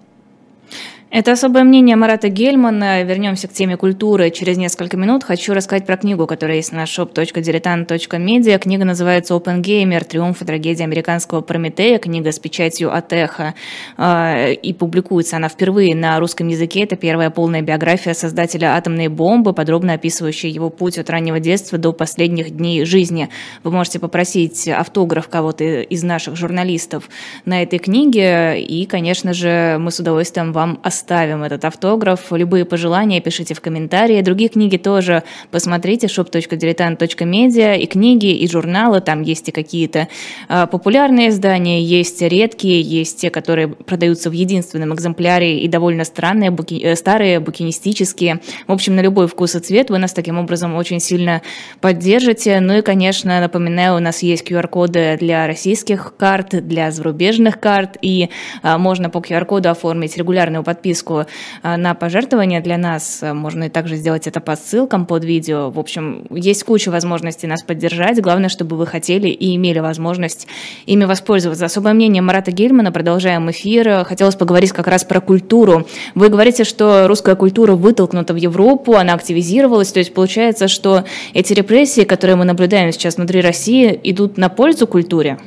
[1.14, 3.02] Это особое мнение Марата Гельмана.
[3.02, 5.24] Вернемся к теме культуры через несколько минут.
[5.24, 8.58] Хочу рассказать про книгу, которая есть на shop.diletant.media.
[8.58, 10.04] Книга называется «Open Gamer.
[10.04, 11.98] Триумф и трагедия американского Прометея».
[11.98, 13.52] Книга с печатью от Эхо.
[14.00, 16.84] И публикуется она впервые на русском языке.
[16.84, 21.92] Это первая полная биография создателя атомной бомбы, подробно описывающая его путь от раннего детства до
[21.92, 23.28] последних дней жизни.
[23.64, 27.10] Вы можете попросить автограф кого-то из наших журналистов
[27.44, 28.62] на этой книге.
[28.62, 32.20] И, конечно же, мы с удовольствием вам оставим оставим этот автограф.
[32.30, 34.22] Любые пожелания пишите в комментарии.
[34.22, 37.76] Другие книги тоже посмотрите, shop.diletant.media.
[37.76, 40.06] И книги, и журналы, там есть и какие-то
[40.48, 46.50] э, популярные издания, есть редкие, есть те, которые продаются в единственном экземпляре и довольно странные,
[46.50, 48.40] буки, э, старые, букинистические.
[48.68, 51.42] В общем, на любой вкус и цвет вы нас таким образом очень сильно
[51.80, 52.60] поддержите.
[52.60, 58.28] Ну и, конечно, напоминаю, у нас есть QR-коды для российских карт, для зарубежных карт, и
[58.62, 61.24] э, можно по QR-коду оформить регулярную подписку подписку
[61.62, 63.22] э, на пожертвования для нас.
[63.22, 65.70] Можно и также сделать это по ссылкам под видео.
[65.70, 68.20] В общем, есть куча возможностей нас поддержать.
[68.20, 70.46] Главное, чтобы вы хотели и имели возможность
[70.86, 71.64] ими воспользоваться.
[71.64, 72.92] Особое мнение Марата Гельмана.
[72.92, 74.04] Продолжаем эфир.
[74.04, 75.86] Хотелось поговорить как раз про культуру.
[76.14, 79.92] Вы говорите, что русская культура вытолкнута в Европу, она активизировалась.
[79.92, 84.86] То есть получается, что эти репрессии, которые мы наблюдаем сейчас внутри России, идут на пользу
[84.86, 85.38] культуре?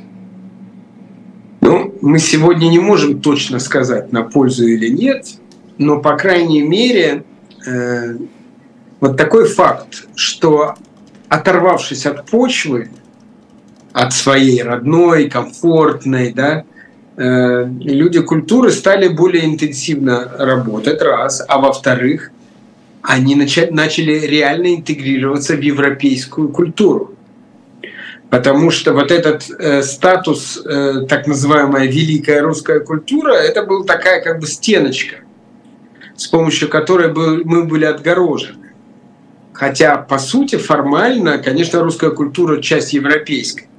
[1.66, 5.26] Ну, мы сегодня не можем точно сказать, на пользу или нет,
[5.80, 7.24] но, по крайней мере,
[7.66, 8.18] э,
[9.00, 10.76] вот такой факт, что
[11.28, 12.92] оторвавшись от почвы,
[13.94, 16.66] от своей родной, комфортной, да,
[17.18, 22.30] э, люди культуры стали более интенсивно работать, раз, а во-вторых,
[23.02, 27.15] они начали реально интегрироваться в европейскую культуру.
[28.30, 34.22] Потому что вот этот э, статус, э, так называемая великая русская культура, это была такая
[34.22, 35.18] как бы стеночка,
[36.16, 38.74] с помощью которой был, мы были отгорожены.
[39.54, 43.70] Хотя, по сути, формально, конечно, русская культура часть европейской.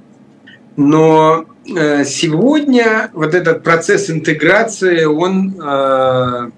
[0.75, 6.49] Но э, сегодня вот этот процесс интеграции, он э,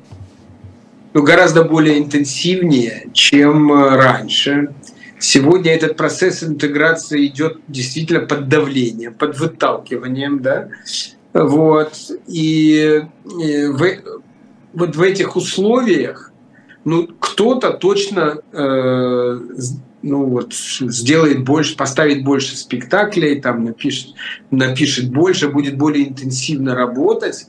[1.14, 4.70] ну, гораздо более интенсивнее, чем э, раньше.
[5.20, 10.70] Сегодня этот процесс интеграции идет действительно под давлением, под выталкиванием, да,
[11.34, 11.94] вот.
[12.28, 13.04] И,
[13.40, 13.86] и в,
[14.74, 16.32] вот в этих условиях,
[16.86, 19.40] ну, кто-то точно, э,
[20.02, 24.16] ну вот, сделает больше, поставит больше спектаклей, там напишет,
[24.52, 27.48] напишет больше, будет более интенсивно работать,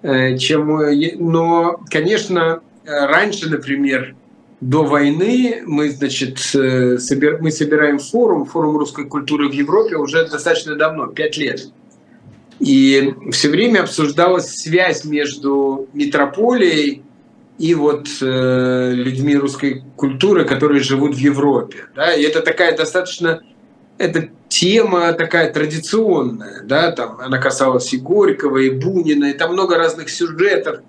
[0.00, 4.16] э, чем, э, но, конечно, раньше, например,
[4.62, 6.96] до войны мы, значит, э,
[7.40, 11.68] мы собираем форум, форум русской культуры в Европе уже достаточно давно, пять лет.
[12.60, 17.02] И все время обсуждалась связь между метрополией
[17.58, 21.86] и вот э, людьми русской культуры, которые живут в Европе.
[21.96, 22.14] Да?
[22.14, 23.42] И это такая достаточно
[23.98, 29.76] это тема такая традиционная, да, там она касалась и Горького, и Бунина, и там много
[29.76, 30.80] разных сюжетов.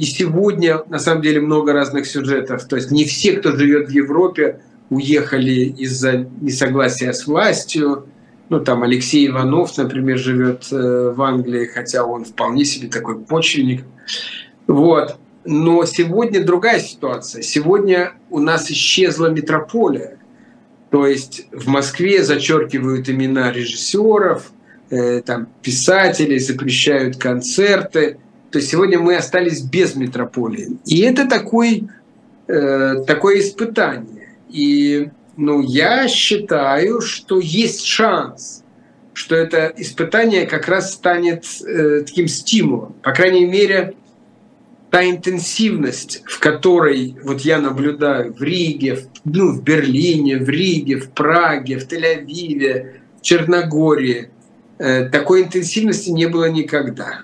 [0.00, 2.64] И сегодня, на самом деле, много разных сюжетов.
[2.64, 8.06] То есть не все, кто живет в Европе, уехали из-за несогласия с властью.
[8.48, 13.84] Ну, там Алексей Иванов, например, живет э, в Англии, хотя он вполне себе такой почвенник.
[14.66, 15.18] Вот.
[15.44, 17.42] Но сегодня другая ситуация.
[17.42, 20.16] Сегодня у нас исчезла метрополия.
[20.88, 24.50] То есть в Москве зачеркивают имена режиссеров,
[24.88, 28.16] э, там, писателей, запрещают концерты.
[28.50, 30.78] То сегодня мы остались без метрополии.
[30.84, 31.88] И это такой,
[32.48, 34.36] э, такое испытание.
[34.48, 38.64] И ну, я считаю, что есть шанс,
[39.12, 42.94] что это испытание как раз станет э, таким стимулом.
[43.02, 43.94] По крайней мере,
[44.90, 50.96] та интенсивность, в которой вот я наблюдаю в Риге, в, ну, в Берлине, в Риге,
[50.96, 54.30] в Праге, в Тель-Авиве, в Черногории,
[54.78, 57.22] э, такой интенсивности не было никогда.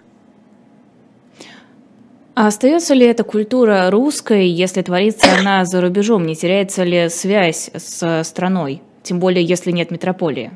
[2.37, 6.27] А остается ли эта культура русской, если творится она за рубежом?
[6.27, 8.83] Не теряется ли связь с страной?
[9.03, 10.51] Тем более, если нет метрополии.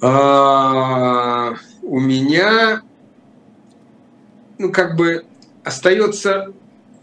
[0.00, 2.82] А, у меня
[4.58, 5.24] ну, как бы
[5.62, 6.52] остается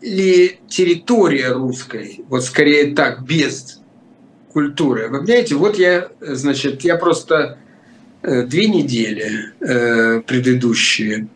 [0.02, 3.80] ли территория русской, вот скорее так, без
[4.52, 5.08] культуры.
[5.08, 7.60] Вы понимаете, вот я, значит, я просто
[8.24, 11.30] э, две недели э, предыдущие,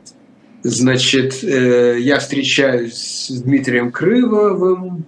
[0.64, 2.94] Значит, э, я встречаюсь
[3.30, 5.06] с Дмитрием Крыловым.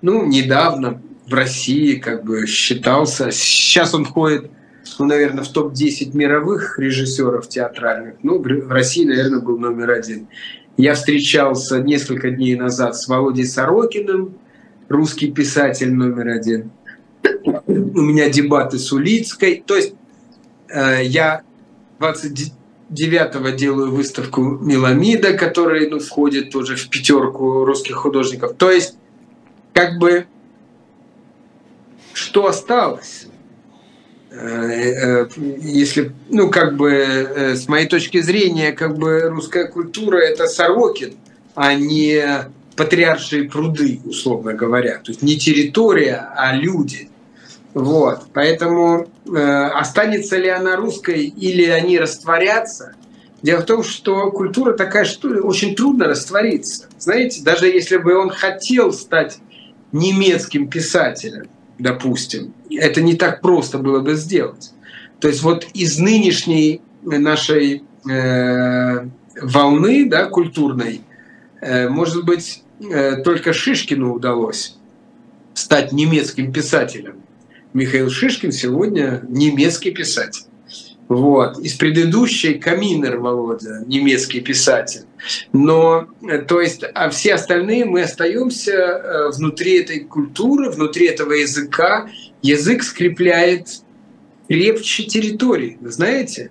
[0.00, 3.30] Ну, недавно в России как бы считался.
[3.32, 4.50] Сейчас он входит,
[4.98, 8.14] ну, наверное, в топ-10 мировых режиссеров театральных.
[8.22, 10.28] Ну, в России, наверное, был номер один.
[10.78, 14.38] Я встречался несколько дней назад с Володей Сорокиным,
[14.88, 16.70] русский писатель номер один.
[17.66, 19.62] У меня дебаты с Улицкой.
[19.66, 19.94] То есть
[20.68, 21.42] э, я
[21.98, 22.52] 20
[22.88, 28.54] девятого делаю выставку Меламида, который ну, входит тоже в пятерку русских художников.
[28.56, 28.96] То есть,
[29.72, 30.26] как бы,
[32.12, 33.26] что осталось?
[34.30, 35.28] Э, э,
[35.60, 41.14] если, ну, как бы, э, с моей точки зрения, как бы русская культура– это Сорокин,
[41.54, 42.22] а не
[42.76, 44.98] патриаршие пруды, условно говоря.
[44.98, 47.10] То есть не территория, а люди–
[47.76, 48.28] вот.
[48.32, 52.94] Поэтому э, останется ли она русской или они растворятся?
[53.42, 56.88] Дело в том, что культура такая, что очень трудно раствориться.
[56.98, 59.40] Знаете, даже если бы он хотел стать
[59.92, 64.72] немецким писателем, допустим, это не так просто было бы сделать.
[65.20, 69.06] То есть вот из нынешней нашей э,
[69.42, 71.02] волны да, культурной,
[71.60, 74.78] э, может быть, э, только Шишкину удалось
[75.52, 77.15] стать немецким писателем.
[77.76, 80.44] Михаил Шишкин сегодня немецкий писатель.
[81.08, 81.58] Вот.
[81.58, 85.02] Из предыдущей Каминер Володя, немецкий писатель.
[85.52, 91.32] Но, э, то есть, а все остальные мы остаемся э, внутри этой культуры, внутри этого
[91.32, 92.08] языка.
[92.40, 93.68] Язык скрепляет
[94.48, 96.50] крепче территории, вы знаете?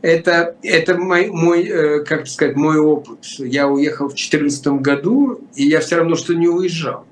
[0.00, 3.18] Это, это мой, мой, э, как сказать, мой опыт.
[3.38, 7.04] Я уехал в 2014 году, и я все равно, что не уезжал.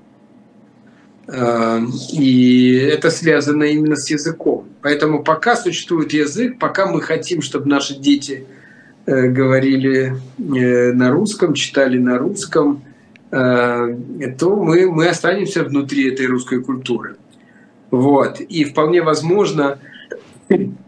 [1.27, 4.67] Эм, и это связано именно с языком.
[4.81, 8.45] Поэтому пока существует язык, пока мы хотим, чтобы наши дети
[9.05, 12.83] э, говорили э, на русском, читали на русском,
[13.31, 13.97] э,
[14.37, 17.15] то мы, мы останемся внутри этой русской культуры.
[17.89, 18.41] Вот.
[18.41, 19.79] И вполне возможно,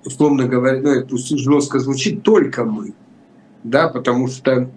[0.04, 2.94] условно говоря, ну, это жестко звучит, только мы.
[3.64, 4.70] Да, потому что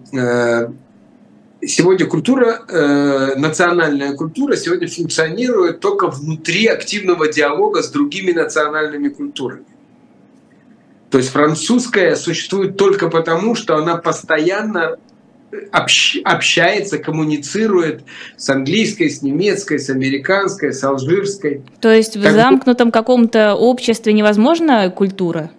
[1.61, 9.65] сегодня культура, э, национальная культура сегодня функционирует только внутри активного диалога с другими национальными культурами.
[11.09, 14.97] То есть французская существует только потому, что она постоянно
[15.71, 18.03] общ, общается, коммуницирует
[18.37, 21.63] с английской, с немецкой, с американской, с алжирской.
[21.81, 25.51] То есть в как замкнутом каком-то обществе невозможна культура?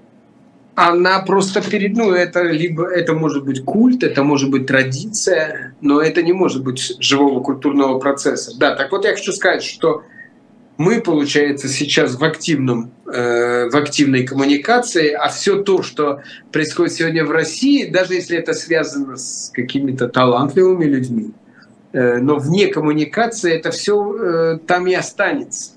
[0.88, 6.00] Она просто перед, ну, это либо это может быть культ, это может быть традиция, но
[6.00, 8.58] это не может быть живого культурного процесса.
[8.58, 10.02] Да, так вот я хочу сказать, что
[10.78, 17.26] мы, получается, сейчас в активном, э, в активной коммуникации, а все то, что происходит сегодня
[17.26, 21.32] в России, даже если это связано с какими-то талантливыми людьми,
[21.92, 25.72] э, но вне коммуникации это все э, там и останется.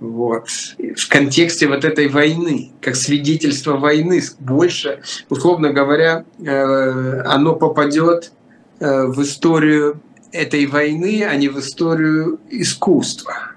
[0.00, 0.48] Вот,
[0.96, 8.32] в контексте вот этой войны, как свидетельство войны, больше, условно говоря, э, оно попадет
[8.80, 10.00] э, в историю
[10.32, 13.52] этой войны, а не в историю искусства.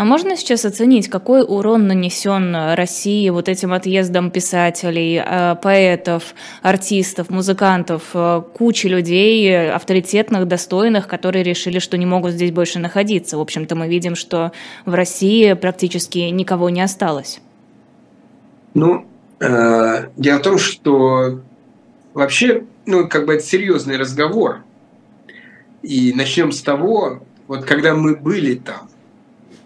[0.00, 7.28] А можно сейчас оценить, какой урон нанесен России вот этим отъездом писателей, э, поэтов, артистов,
[7.28, 13.36] музыкантов, э, кучи людей, авторитетных, достойных, которые решили, что не могут здесь больше находиться?
[13.36, 14.52] В общем-то, мы видим, что
[14.86, 17.42] в России практически никого не осталось.
[18.72, 19.06] Ну,
[19.38, 21.42] э, дело в том, что
[22.14, 24.62] вообще, ну, как бы это серьезный разговор.
[25.82, 28.88] И начнем с того, вот когда мы были там,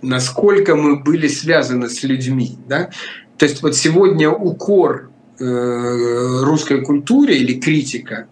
[0.05, 2.57] насколько мы были связаны с людьми.
[2.69, 2.91] Да?
[3.39, 8.27] То есть вот сегодня укор э, русской культуре или критика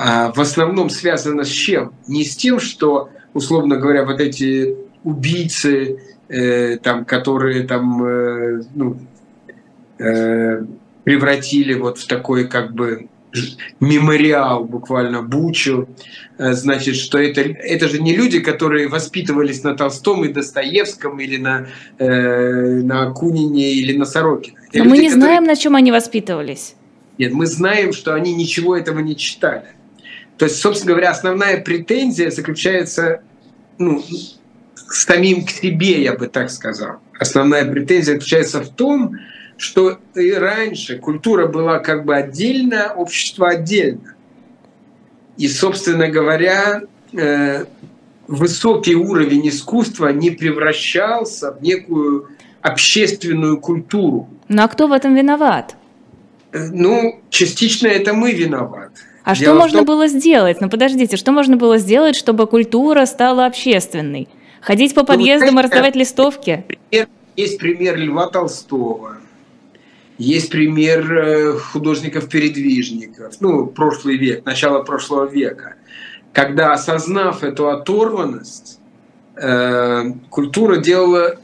[0.00, 1.92] а в основном связана с чем?
[2.06, 8.96] Не с тем, что, условно говоря, вот эти убийцы, э, там, которые там, э, ну,
[11.02, 13.08] превратили вот в такой как бы
[13.80, 15.88] мемориал буквально Бучу,
[16.38, 21.36] э, значит, что это, это же не люди, которые воспитывались на Толстом и Достоевском или
[21.36, 21.66] на,
[21.98, 24.56] э, на Акунине или на Сорокине.
[24.72, 25.20] Но люди, мы не которые...
[25.20, 26.74] знаем, на чем они воспитывались.
[27.18, 29.64] Нет, мы знаем, что они ничего этого не читали.
[30.36, 33.22] То есть, собственно говоря, основная претензия заключается
[33.78, 34.02] ну,
[34.74, 36.98] с самим к себе, я бы так сказал.
[37.18, 39.37] Основная претензия заключается в том, что
[40.14, 44.14] и раньше культура была как бы отдельно, общество отдельно.
[45.36, 46.82] И, собственно говоря,
[47.12, 47.64] э,
[48.26, 52.28] высокий уровень искусства не превращался в некую
[52.60, 54.28] общественную культуру.
[54.48, 55.76] Ну а кто в этом виноват?
[56.52, 59.02] Э, ну, частично это мы виноваты.
[59.24, 59.86] А Дело что можно том...
[59.86, 60.60] было сделать?
[60.60, 64.28] Ну подождите, что можно было сделать, чтобы культура стала общественной?
[64.60, 66.64] Ходить по ну, подъездам ну, и раздавать листовки?
[66.66, 69.18] Пример, есть пример Льва Толстого,
[70.18, 75.76] есть пример э, художников-передвижников, ну, прошлый век, начало прошлого века,
[76.32, 78.80] когда, осознав эту оторванность,
[79.36, 81.36] э, культура делала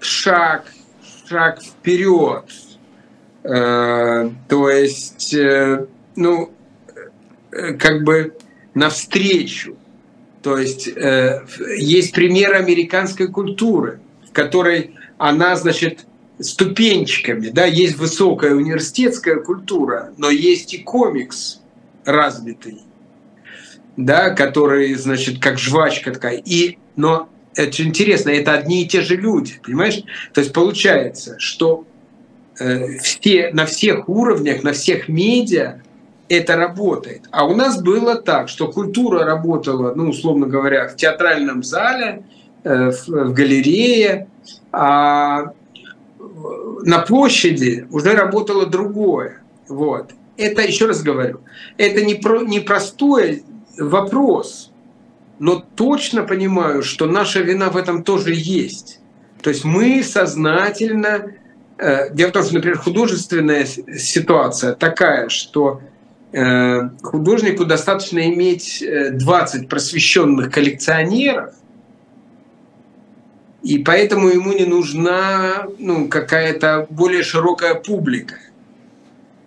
[0.00, 0.64] шаг,
[1.28, 2.44] шаг вперед.
[3.44, 5.34] Э, то есть,
[6.16, 6.52] ну,
[7.50, 8.36] как бы
[8.74, 9.76] навстречу.
[10.42, 16.06] То есть есть пример американской культуры, в которой она, значит,
[16.40, 17.48] ступенчиками.
[17.48, 17.64] Да?
[17.64, 21.60] Есть высокая университетская культура, но есть и комикс
[22.04, 22.80] развитый,
[23.96, 26.36] да, который, значит, как жвачка такая.
[26.36, 30.02] И, но это интересно, это одни и те же люди, понимаешь?
[30.32, 31.84] То есть получается, что
[32.58, 35.82] э, все, на всех уровнях, на всех медиа
[36.28, 37.22] это работает.
[37.32, 42.22] А у нас было так, что культура работала, ну, условно говоря, в театральном зале,
[42.62, 44.28] э, в, в галерее,
[44.72, 45.52] а
[46.82, 49.42] на площади уже работало другое.
[49.68, 50.12] Вот.
[50.36, 51.40] Это, еще раз говорю,
[51.76, 53.44] это не, про, не простой
[53.78, 54.72] вопрос,
[55.38, 59.00] но точно понимаю, что наша вина в этом тоже есть.
[59.42, 61.32] То есть мы сознательно...
[61.78, 65.80] Э, дело в том, что, например, художественная ситуация такая, что
[66.32, 71.54] э, художнику достаточно иметь 20 э, просвещенных коллекционеров,
[73.62, 78.36] и поэтому ему не нужна ну, какая-то более широкая публика.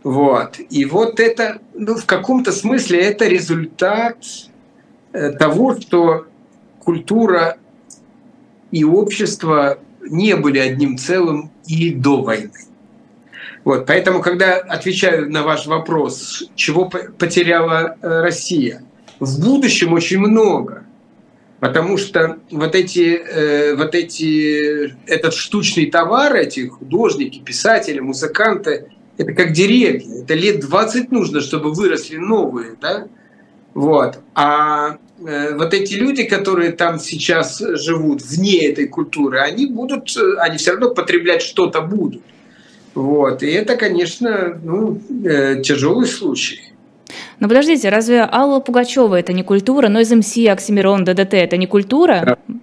[0.04, 0.60] Вот.
[0.70, 4.18] И вот это, ну, в каком-то смысле, это результат
[5.14, 6.28] э, того, что
[6.80, 7.58] культура
[8.72, 12.52] и общество не были одним целым и до войны.
[13.64, 18.84] Вот, поэтому, когда отвечаю на ваш вопрос, чего потеряла э, Россия,
[19.20, 20.84] в будущем очень много.
[21.64, 29.32] Потому что вот эти, э, вот эти, этот штучный товар, эти художники, писатели, музыканты, это
[29.32, 30.24] как деревья.
[30.24, 32.76] Это лет 20 нужно, чтобы выросли новые.
[32.82, 33.08] Да?
[33.74, 34.20] Вот.
[34.36, 40.58] А э, вот эти люди, которые там сейчас живут вне этой культуры, они будут, они
[40.58, 42.24] все равно потреблять что-то будут.
[42.94, 43.42] Вот.
[43.42, 46.73] И это, конечно, ну, э, тяжелый случай.
[47.40, 49.90] Но подождите, разве Алла Пугачева это не культура?
[49.90, 52.38] Но из МС, Оксимирон, ДДТ это не культура?
[52.48, 52.56] Да.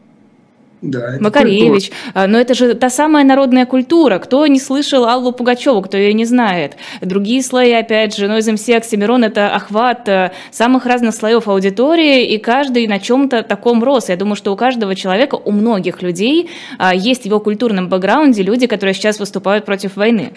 [0.83, 1.91] Да, Макаревич.
[1.91, 2.27] Культура.
[2.27, 4.19] Но это же та самая народная культура.
[4.19, 6.77] Кто не слышал Аллу Пугачеву, кто ее не знает?
[7.03, 12.25] Другие слои, опять же, но из МС Оксимирон это охват э, самых разных слоев аудитории,
[12.27, 14.09] и каждый на чем-то таком рос.
[14.09, 16.49] Я думаю, что у каждого человека, у многих людей
[16.79, 20.33] а, есть в его культурном бэкграунде люди, которые сейчас выступают против войны.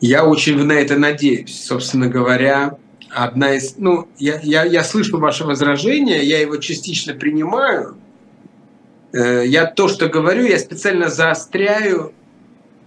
[0.00, 1.64] Я очень на это надеюсь.
[1.64, 2.76] Собственно говоря,
[3.10, 3.76] одна из...
[3.78, 7.96] Ну, я, я, я слышу ваше возражение, я его частично принимаю.
[9.12, 12.12] Я то, что говорю, я специально заостряю,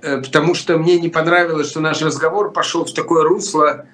[0.02, 3.86] потому что мне не понравилось, что наш разговор пошел в такое русло,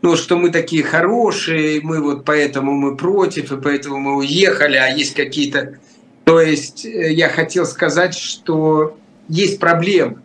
[0.00, 4.88] ну, что мы такие хорошие, мы вот поэтому мы против, и поэтому мы уехали, а
[4.88, 5.78] есть какие-то...
[6.24, 8.96] То есть я хотел сказать, что
[9.28, 10.22] есть проблемы.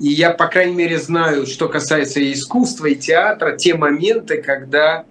[0.00, 5.04] И я, по крайней мере, знаю, что касается и искусства, и театра, те моменты, когда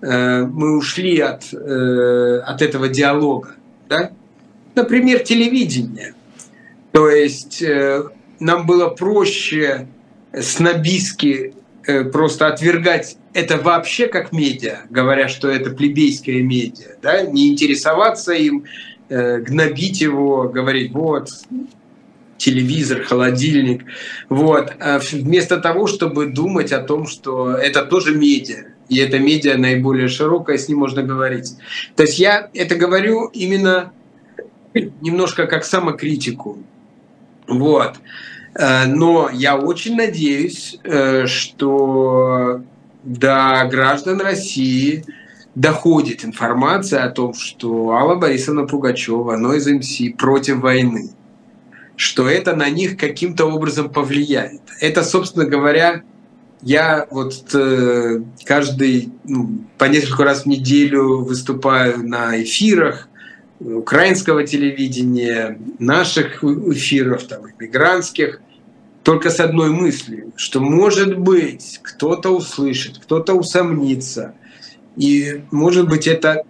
[0.00, 3.50] э, мы ушли от, э, от этого диалога.
[3.88, 4.12] Да?
[4.74, 6.14] Например, телевидение.
[6.92, 8.02] То есть э,
[8.38, 9.88] нам было проще
[10.32, 11.54] снобистски
[11.86, 17.22] э, просто отвергать это вообще как медиа, говоря, что это плебейское медиа, да?
[17.22, 18.64] не интересоваться им,
[19.08, 21.30] э, гнобить его, говорить, вот,
[22.40, 23.84] телевизор, холодильник.
[24.28, 24.72] Вот.
[24.80, 30.08] А вместо того, чтобы думать о том, что это тоже медиа, и это медиа наиболее
[30.08, 31.54] широкое, с ним можно говорить.
[31.94, 33.92] То есть я это говорю именно
[34.74, 36.58] немножко как самокритику.
[37.46, 37.96] Вот.
[38.54, 42.62] Э, но я очень надеюсь, э, что
[43.04, 45.04] до граждан России
[45.54, 51.10] доходит информация о том, что Алла Борисовна Пугачева, одно из МС, против войны
[52.00, 54.62] что это на них каким-то образом повлияет.
[54.80, 56.02] Это, собственно говоря,
[56.62, 63.06] я вот э, каждый, ну, по несколько раз в неделю выступаю на эфирах
[63.60, 68.40] украинского телевидения, наших эфиров, там, иммигрантских,
[69.02, 74.34] только с одной мыслью, что, может быть, кто-то услышит, кто-то усомнится,
[74.96, 76.44] и, может быть, это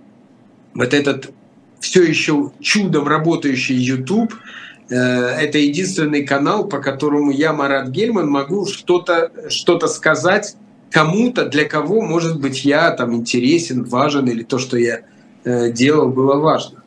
[0.75, 1.33] вот этот
[1.81, 8.67] все еще чудом работающий YouTube– Э, это единственный канал, по которому я, Марат Гельман, могу
[8.67, 10.57] что-то что сказать
[10.91, 15.03] кому-то, для кого, может быть, я там интересен, важен, или то, что я
[15.45, 16.83] э, делал, было важно.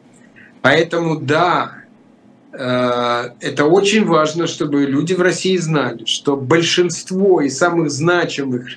[0.61, 1.83] Поэтому да,
[2.51, 8.67] э, это очень важно, чтобы люди в России знали, что большинство и самых значимых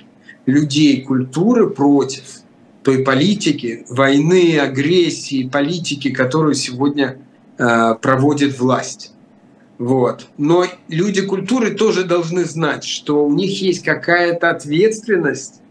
[0.45, 2.23] людей культуры против
[2.83, 7.17] той политики, войны, агрессии, политики, которую сегодня
[7.57, 9.13] проводит власть.
[9.77, 10.25] Вот.
[10.37, 15.61] Но люди культуры тоже должны знать, что у них есть какая-то ответственность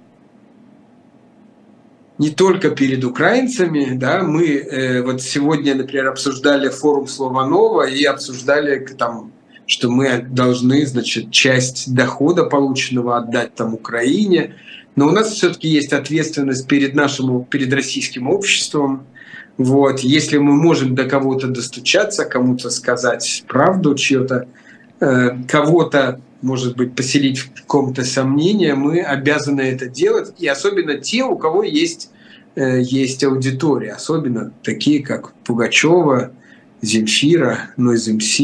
[2.18, 8.78] не только перед украинцами, да, мы э, вот сегодня, например, обсуждали форум Слованова и обсуждали
[8.98, 9.32] там,
[9.66, 14.54] что мы должны, значит, часть дохода полученного отдать там Украине,
[14.94, 19.06] но у нас все-таки есть ответственность перед нашим, перед российским обществом,
[19.58, 20.00] вот.
[20.00, 24.46] Если мы можем до кого-то достучаться, кому-то сказать правду, чье-то,
[25.00, 30.34] э, кого-то, может быть, поселить в каком-то сомнении, мы обязаны это делать.
[30.38, 32.10] И особенно те, у кого есть,
[32.54, 36.32] э, есть аудитория, особенно такие, как Пугачева,
[36.82, 38.40] Земфира, Нойз МС,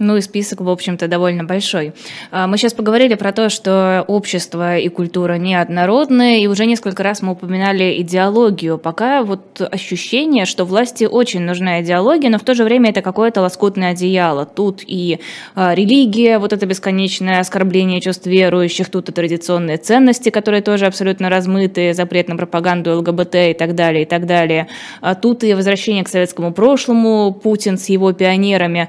[0.00, 1.92] ну и список, в общем-то, довольно большой.
[2.32, 7.22] А, мы сейчас поговорили про то, что общество и культура неоднородны, и уже несколько раз
[7.22, 8.78] мы упоминали идеологию.
[8.78, 13.42] Пока вот ощущение, что власти очень нужна идеология, но в то же время это какое-то
[13.42, 14.46] лоскутное одеяло.
[14.46, 15.20] Тут и
[15.54, 21.28] а, религия, вот это бесконечное оскорбление чувств верующих, тут и традиционные ценности, которые тоже абсолютно
[21.28, 24.66] размыты, запрет на пропаганду ЛГБТ и так далее, и так далее.
[25.02, 28.88] А тут и возвращение к советскому прошлому, Путин с его пионерами.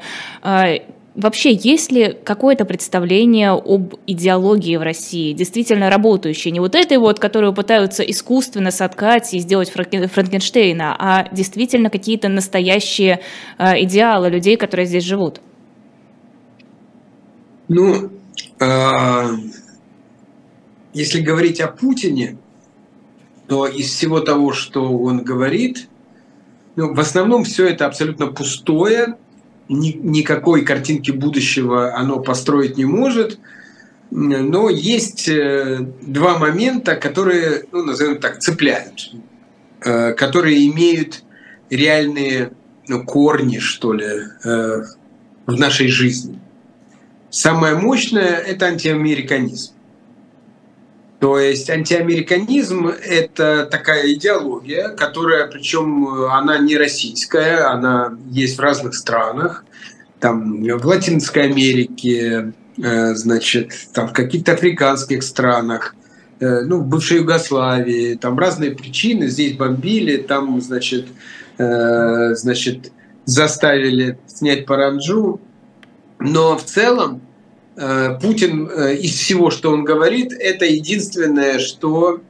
[1.13, 6.51] Вообще, есть ли какое-то представление об идеологии в России, действительно работающей?
[6.51, 13.19] Не вот этой вот, которую пытаются искусственно соткать и сделать Франкенштейна, а действительно какие-то настоящие
[13.57, 15.41] э, идеалы людей, которые здесь живут?
[17.67, 18.09] Ну,
[18.61, 19.27] э,
[20.93, 22.37] если говорить о Путине,
[23.49, 25.89] то из всего того, что он говорит,
[26.77, 29.17] ну, в основном все это абсолютно пустое,
[29.71, 33.39] ни, никакой картинки будущего оно построить не может.
[34.11, 39.13] Но есть э, два момента, которые, ну, назовем так, цепляют,
[39.85, 41.23] э, которые имеют
[41.69, 42.51] реальные
[42.89, 44.05] ну, корни, что ли,
[44.43, 44.83] э,
[45.45, 46.39] в нашей жизни.
[47.29, 49.73] Самое мощное– это антиамериканизм.
[51.21, 58.95] То есть антиамериканизм– это такая идеология, которая, причем она не российская, она есть в разных
[58.95, 59.63] странах,
[60.19, 65.93] там в Латинской Америке, э, значит, там в каких-то африканских странах,
[66.39, 71.05] э, ну, в бывшей Югославии, там разные причины, здесь бомбили, там, значит,
[71.59, 72.91] э, значит,
[73.25, 75.39] заставили снять паранджу,
[76.17, 77.21] но в целом
[77.75, 82.21] Путин э, из всего, что он говорит, это единственное, что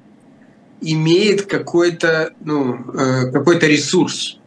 [0.82, 4.40] имеет какой-то ну, э, какой ресурс.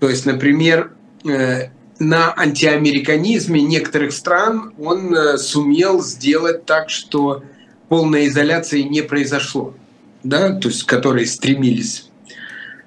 [0.00, 0.92] То есть, например,
[1.28, 7.42] э, на антиамериканизме некоторых стран он э, сумел сделать так, что
[7.88, 9.74] полной изоляции не произошло,
[10.22, 12.10] да, то есть которые стремились.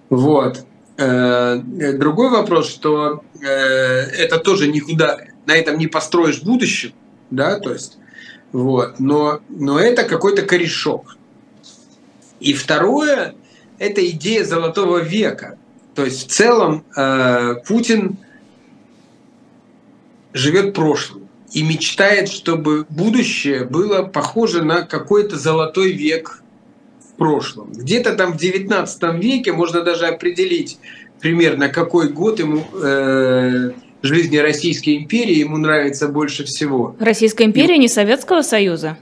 [0.10, 0.66] Вот.
[0.98, 6.94] Э, другой вопрос, что это тоже никуда, на этом не построишь будущее,
[7.32, 7.98] да, то есть,
[8.52, 11.18] вот, но, но это какой-то корешок.
[12.40, 13.36] И второе,
[13.80, 15.58] это идея золотого века.
[15.96, 18.18] То есть в целом э, Путин
[20.34, 26.44] живет прошлым и мечтает, чтобы будущее было похоже на какой-то золотой век
[27.00, 27.72] в прошлом.
[27.74, 30.80] Где-то там в 19 веке можно даже определить
[31.20, 33.72] примерно какой год ему э,
[34.02, 36.96] жизни Российской империи ему нравится больше всего.
[37.00, 38.98] Российская империя, не Советского Союза?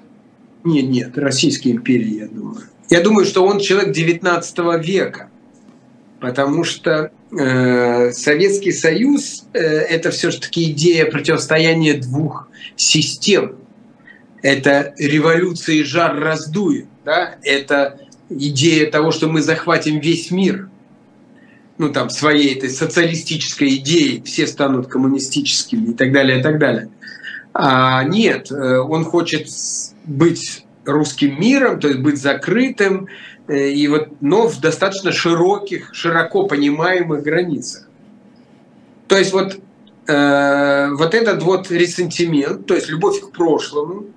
[0.64, 2.62] Нет, нет, Российской империи, я думаю.
[2.90, 5.30] Я думаю, что он человек 19 века,
[6.20, 13.56] потому что э, Советский Союз э, это все-таки идея противостояния двух систем.
[14.42, 17.36] Это революция и жар раздует, да?
[17.44, 20.70] это идея того, что мы захватим весь мир,
[21.80, 26.90] ну там своей этой социалистической идеей, все станут коммунистическими и так далее, и так далее.
[27.54, 29.48] А нет, э, он хочет
[30.04, 33.08] быть русским миром, то есть быть закрытым,
[33.48, 37.88] э, и вот, но в достаточно широких, широко понимаемых границах.
[39.08, 39.58] То есть вот,
[40.08, 44.08] э, вот этот вот ресентимент, то есть любовь к прошлому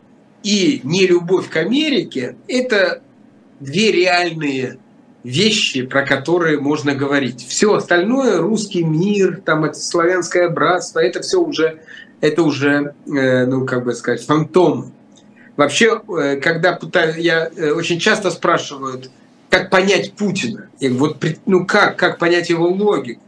[0.43, 3.03] и не любовь к Америке, это
[3.61, 4.79] две реальные
[5.25, 7.47] вещи, про которые можно говорить.
[7.47, 11.81] Все остальное, русский мир, там это славянское братство, это все уже,
[12.21, 14.93] это уже, э, ну как бы сказать, фантомы.
[15.57, 19.11] Вообще, э, когда пытаюсь, я э, очень часто спрашивают,
[19.51, 23.23] как понять Путина, и вот, ну как, как понять его логику.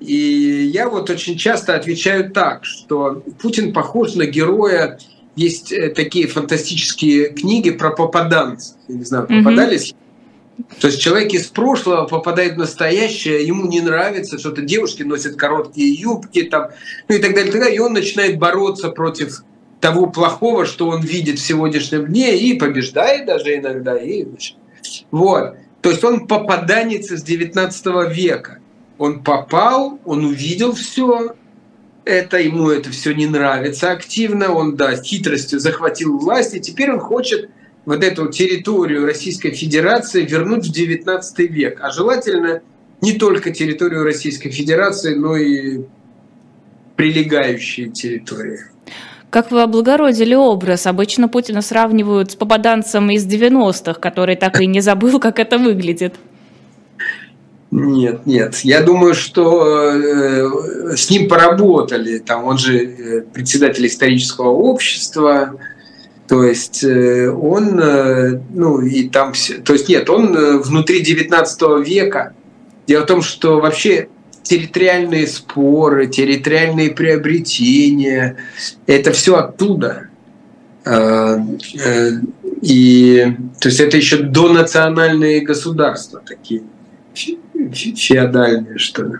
[0.00, 4.98] И я вот очень часто отвечаю так, что Путин похож на героя,
[5.34, 8.76] есть э, такие фантастические книги про попаданцев.
[8.88, 9.92] Я не знаю, попадались.
[9.92, 10.07] Mm-hmm.
[10.80, 15.92] То есть человек из прошлого попадает в настоящее, ему не нравится, что-то девушки носят короткие
[15.92, 16.70] юбки, там,
[17.08, 19.42] ну и так далее, и так далее, и он начинает бороться против
[19.80, 23.96] того плохого, что он видит в сегодняшнем дне, и побеждает даже иногда.
[23.96, 24.26] И,
[25.10, 25.54] вот.
[25.80, 28.58] То есть он попаданец из 19 века.
[28.98, 31.36] Он попал, он увидел все,
[32.04, 36.98] это ему это все не нравится активно, он, да, хитростью захватил власть, и теперь он
[36.98, 37.50] хочет
[37.88, 41.80] вот эту территорию Российской Федерации вернуть в 19 век.
[41.80, 42.60] А желательно
[43.00, 45.84] не только территорию Российской Федерации, но и
[46.96, 48.58] прилегающие территории.
[49.30, 50.86] Как вы облагородили образ?
[50.86, 56.14] Обычно Путина сравнивают с попаданцем из 90-х, который так и не забыл, как это выглядит.
[57.70, 58.56] Нет, нет.
[58.64, 62.18] Я думаю, что э, с ним поработали.
[62.18, 65.58] Там он же э, председатель исторического общества.
[66.28, 69.32] То есть э, он, э, ну и там,
[69.64, 72.34] то есть нет, он э, внутри 19 века.
[72.86, 74.08] Дело в том, что вообще
[74.42, 78.36] территориальные споры, территориальные приобретения,
[78.86, 80.08] это все оттуда.
[82.62, 83.26] И
[83.60, 86.62] то есть это еще донациональные государства такие,
[87.14, 89.14] феодальные, что ли.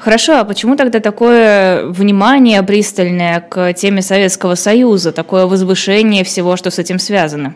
[0.00, 6.70] Хорошо, а почему тогда такое внимание пристальное к теме Советского Союза, такое возвышение всего, что
[6.70, 7.54] с этим связано?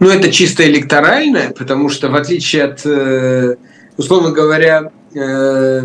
[0.00, 3.54] Ну, это чисто электоральное, потому что в отличие от э,
[3.96, 5.82] условно говоря, э,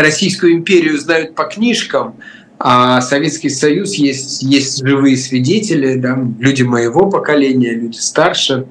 [0.00, 2.16] Российскую империю знают по книжкам,
[2.58, 8.66] а Советский Союз есть, есть живые свидетели, да, люди моего поколения, люди старше.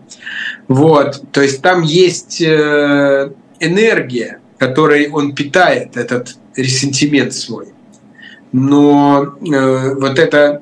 [0.68, 7.68] Вот, то есть там есть э, энергия, которой он питает этот ресентимент свой.
[8.52, 10.62] Но э, вот эта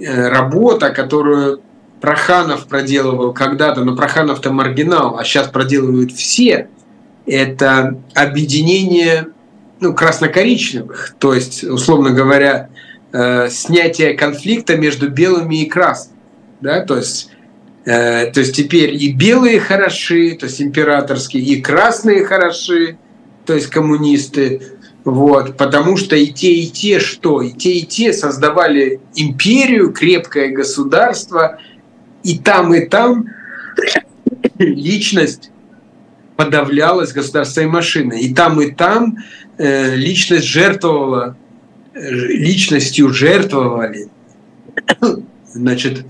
[0.00, 1.60] работа, которую
[2.00, 6.68] Проханов проделывал когда-то, но Проханов-то маргинал, а сейчас проделывают все,
[7.26, 9.28] это объединение
[9.80, 12.68] ну, красно-коричневых, то есть, условно говоря,
[13.12, 16.18] э, снятие конфликта между белыми и красными.
[16.60, 16.84] Да?
[16.84, 17.39] То, есть, э,
[17.90, 22.98] то есть теперь и белые хороши, то есть императорские, и красные хороши,
[23.46, 24.62] то есть коммунисты.
[25.02, 27.40] Вот, потому что и те, и те что?
[27.40, 31.58] И те, и те создавали империю, крепкое государство–
[32.22, 33.26] и там, и там
[34.58, 35.50] личность
[36.36, 38.20] подавлялась государственной машиной.
[38.20, 39.18] И там, и там
[39.58, 41.36] э, личность жертвовала,
[41.94, 44.08] э, личностью жертвовали,
[45.52, 46.04] значит,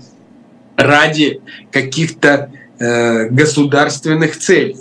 [0.77, 1.41] ради
[1.71, 4.77] каких-то э, государственных целей.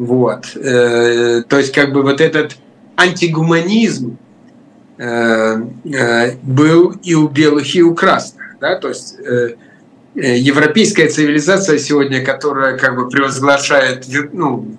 [0.00, 0.56] Вот.
[0.56, 2.56] Э, то есть как бы вот этот
[2.96, 4.16] антигуманизм
[4.96, 8.56] э, э, был и у белых, и у красных.
[8.62, 8.76] Да?
[8.76, 9.16] То есть
[10.14, 14.74] европейская цивилизация сегодня, которая как бы превозглашает ну,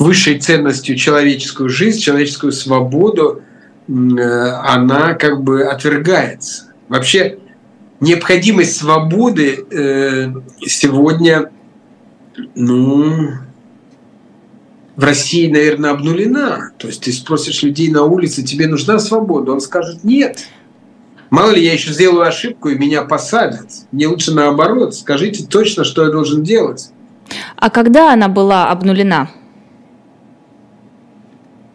[0.00, 3.42] высшей ценностью человеческую жизнь, человеческую свободу,
[3.88, 6.72] она как бы отвергается.
[6.88, 7.38] Вообще
[8.00, 9.66] необходимость свободы
[10.60, 11.50] сегодня,
[12.54, 13.30] ну,
[14.96, 16.72] в России, наверное, обнулена.
[16.78, 19.52] То есть ты спросишь людей на улице, тебе нужна свобода?
[19.52, 20.46] Он скажет нет.
[21.28, 23.66] Мало ли, я еще сделаю ошибку, и меня посадят.
[23.92, 24.94] Мне лучше наоборот.
[24.94, 26.90] Скажите точно, что я должен делать.
[27.56, 29.30] А когда она была обнулена?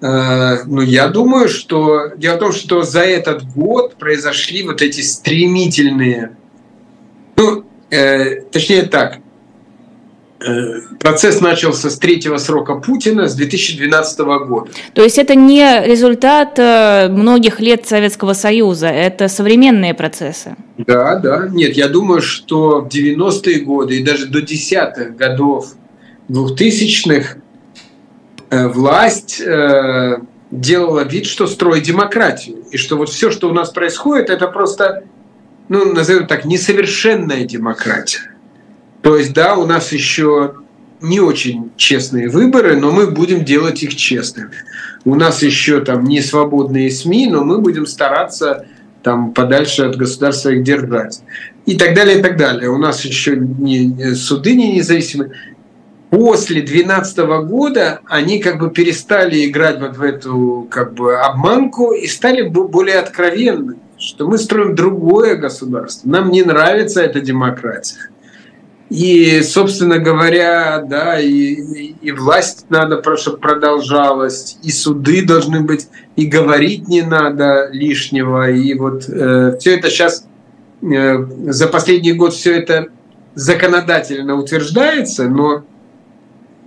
[0.02, 2.12] Э, ну, я думаю, что...
[2.18, 6.36] Дело в том, что за этот год произошли вот эти стремительные...
[7.36, 9.20] Ну, э, точнее так,
[10.44, 14.72] Э, процесс начался с третьего срока Путина с 2012 года.
[14.94, 20.56] То есть это не результат э, многих лет Советского Союза, это современные процессы?
[20.78, 21.48] Да, да.
[21.52, 25.74] Нет, я думаю, что в 90-е годы и даже до десятых годов
[26.30, 27.41] 2000-х э,
[28.52, 29.42] власть
[30.52, 32.58] делала вид, что строит демократию.
[32.72, 35.06] И что вот все, что у нас происходит, это просто,
[35.70, 38.32] ну, назовем так, несовершенная демократия.
[39.02, 40.56] То есть, да, у нас еще
[41.02, 44.52] не очень честные выборы, но мы будем делать их честными.
[45.04, 48.68] У нас еще там не свободные СМИ, но мы будем стараться
[49.02, 51.22] там подальше от государства их держать.
[51.66, 52.70] И так далее, и так далее.
[52.70, 55.32] У нас еще не, суды не независимые.
[56.12, 62.06] После 2012 года они как бы перестали играть вот в эту как бы обманку и
[62.06, 66.10] стали более откровенны, что мы строим другое государство.
[66.10, 68.10] Нам не нравится эта демократия.
[68.90, 71.54] И, собственно говоря, да, и,
[72.02, 75.88] и власть надо, чтобы продолжалась, и суды должны быть,
[76.18, 78.52] и говорить не надо лишнего.
[78.52, 80.28] И вот э, все это сейчас,
[80.82, 82.88] э, за последний год все это
[83.34, 85.64] законодательно утверждается, но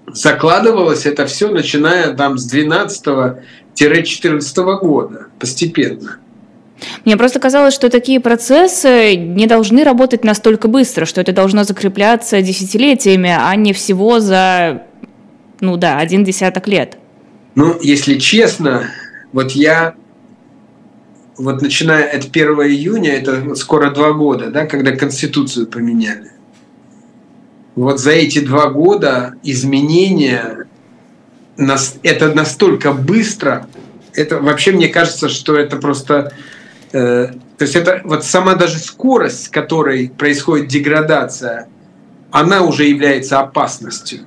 [0.07, 6.19] закладывалось это все, начиная там с 12-14 года постепенно.
[7.05, 12.43] Мне просто казалось, что такие процессы не должны работать настолько быстро, что это должно закрепляться
[12.43, 14.83] десятилетиями, а не всего за,
[15.61, 16.99] ну да, один десяток лет.
[17.55, 18.85] Ну, если честно,
[19.33, 19.95] вот я
[21.39, 26.31] вот начиная от 1 июня, это скоро два года, да, когда Конституцию поменяли.
[27.77, 30.67] Вот за эти два года изменения
[32.03, 33.67] это настолько быстро,
[34.13, 36.33] это вообще мне кажется, что это просто
[36.95, 37.27] Э,
[37.59, 41.67] то есть это вот сама даже скорость, с которой происходит деградация,
[42.31, 44.21] она уже является опасностью.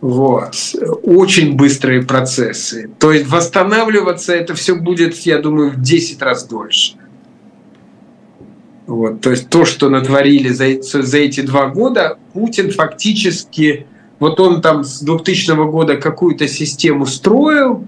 [0.00, 0.54] Вот.
[1.04, 2.90] Очень быстрые процессы.
[2.98, 6.94] То есть восстанавливаться это все будет, я думаю, в 10 раз дольше.
[8.88, 9.20] Вот.
[9.20, 13.86] То есть то, что натворили за, за эти два года, Путин фактически,
[14.18, 17.86] вот он там с 2000 года какую-то систему строил,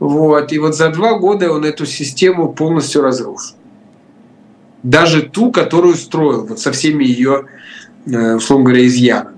[0.00, 0.52] вот.
[0.52, 3.56] И вот за два года он эту систему полностью разрушил.
[4.82, 7.44] Даже ту, которую строил, вот со всеми ее,
[8.06, 9.35] э, условно говоря, изъянами.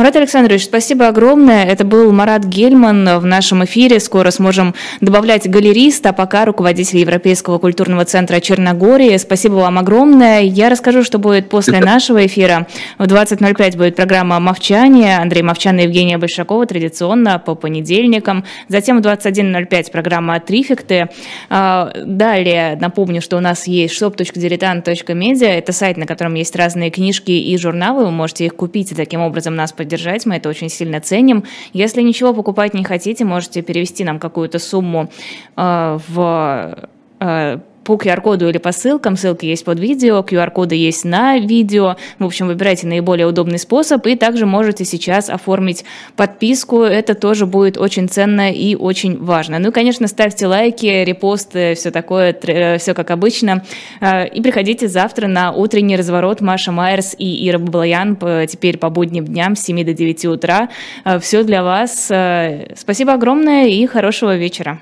[0.00, 1.66] Марат Александрович, спасибо огромное.
[1.66, 4.00] Это был Марат Гельман в нашем эфире.
[4.00, 9.14] Скоро сможем добавлять галерист, а пока руководитель Европейского культурного центра Черногории.
[9.18, 10.40] Спасибо вам огромное.
[10.40, 12.66] Я расскажу, что будет после нашего эфира.
[12.96, 15.18] В 20.05 будет программа «Мовчание».
[15.18, 18.46] Андрей Мовчан и Евгения Большакова традиционно по понедельникам.
[18.68, 21.10] Затем в 21.05 программа «Трифекты».
[21.50, 25.48] А, далее напомню, что у нас есть shop.diletant.media.
[25.48, 28.06] Это сайт, на котором есть разные книжки и журналы.
[28.06, 29.89] Вы можете их купить и таким образом нас поддержать,
[30.26, 31.44] мы это очень сильно ценим.
[31.72, 35.10] Если ничего покупать не хотите, можете перевести нам какую-то сумму
[35.56, 36.88] э, в
[37.20, 39.16] э, по QR-коду или по ссылкам.
[39.16, 41.96] Ссылки есть под видео, QR-коды есть на видео.
[42.18, 44.06] В общем, выбирайте наиболее удобный способ.
[44.06, 45.84] И также можете сейчас оформить
[46.16, 46.82] подписку.
[46.82, 49.58] Это тоже будет очень ценно и очень важно.
[49.58, 52.36] Ну и, конечно, ставьте лайки, репосты, все такое,
[52.78, 53.64] все как обычно.
[54.00, 58.16] А, и приходите завтра на утренний разворот Маша Майерс и Ира Баблоян
[58.46, 60.68] теперь по будним дням с 7 до 9 утра.
[61.04, 62.08] А, все для вас.
[62.10, 64.80] А, спасибо огромное и хорошего вечера.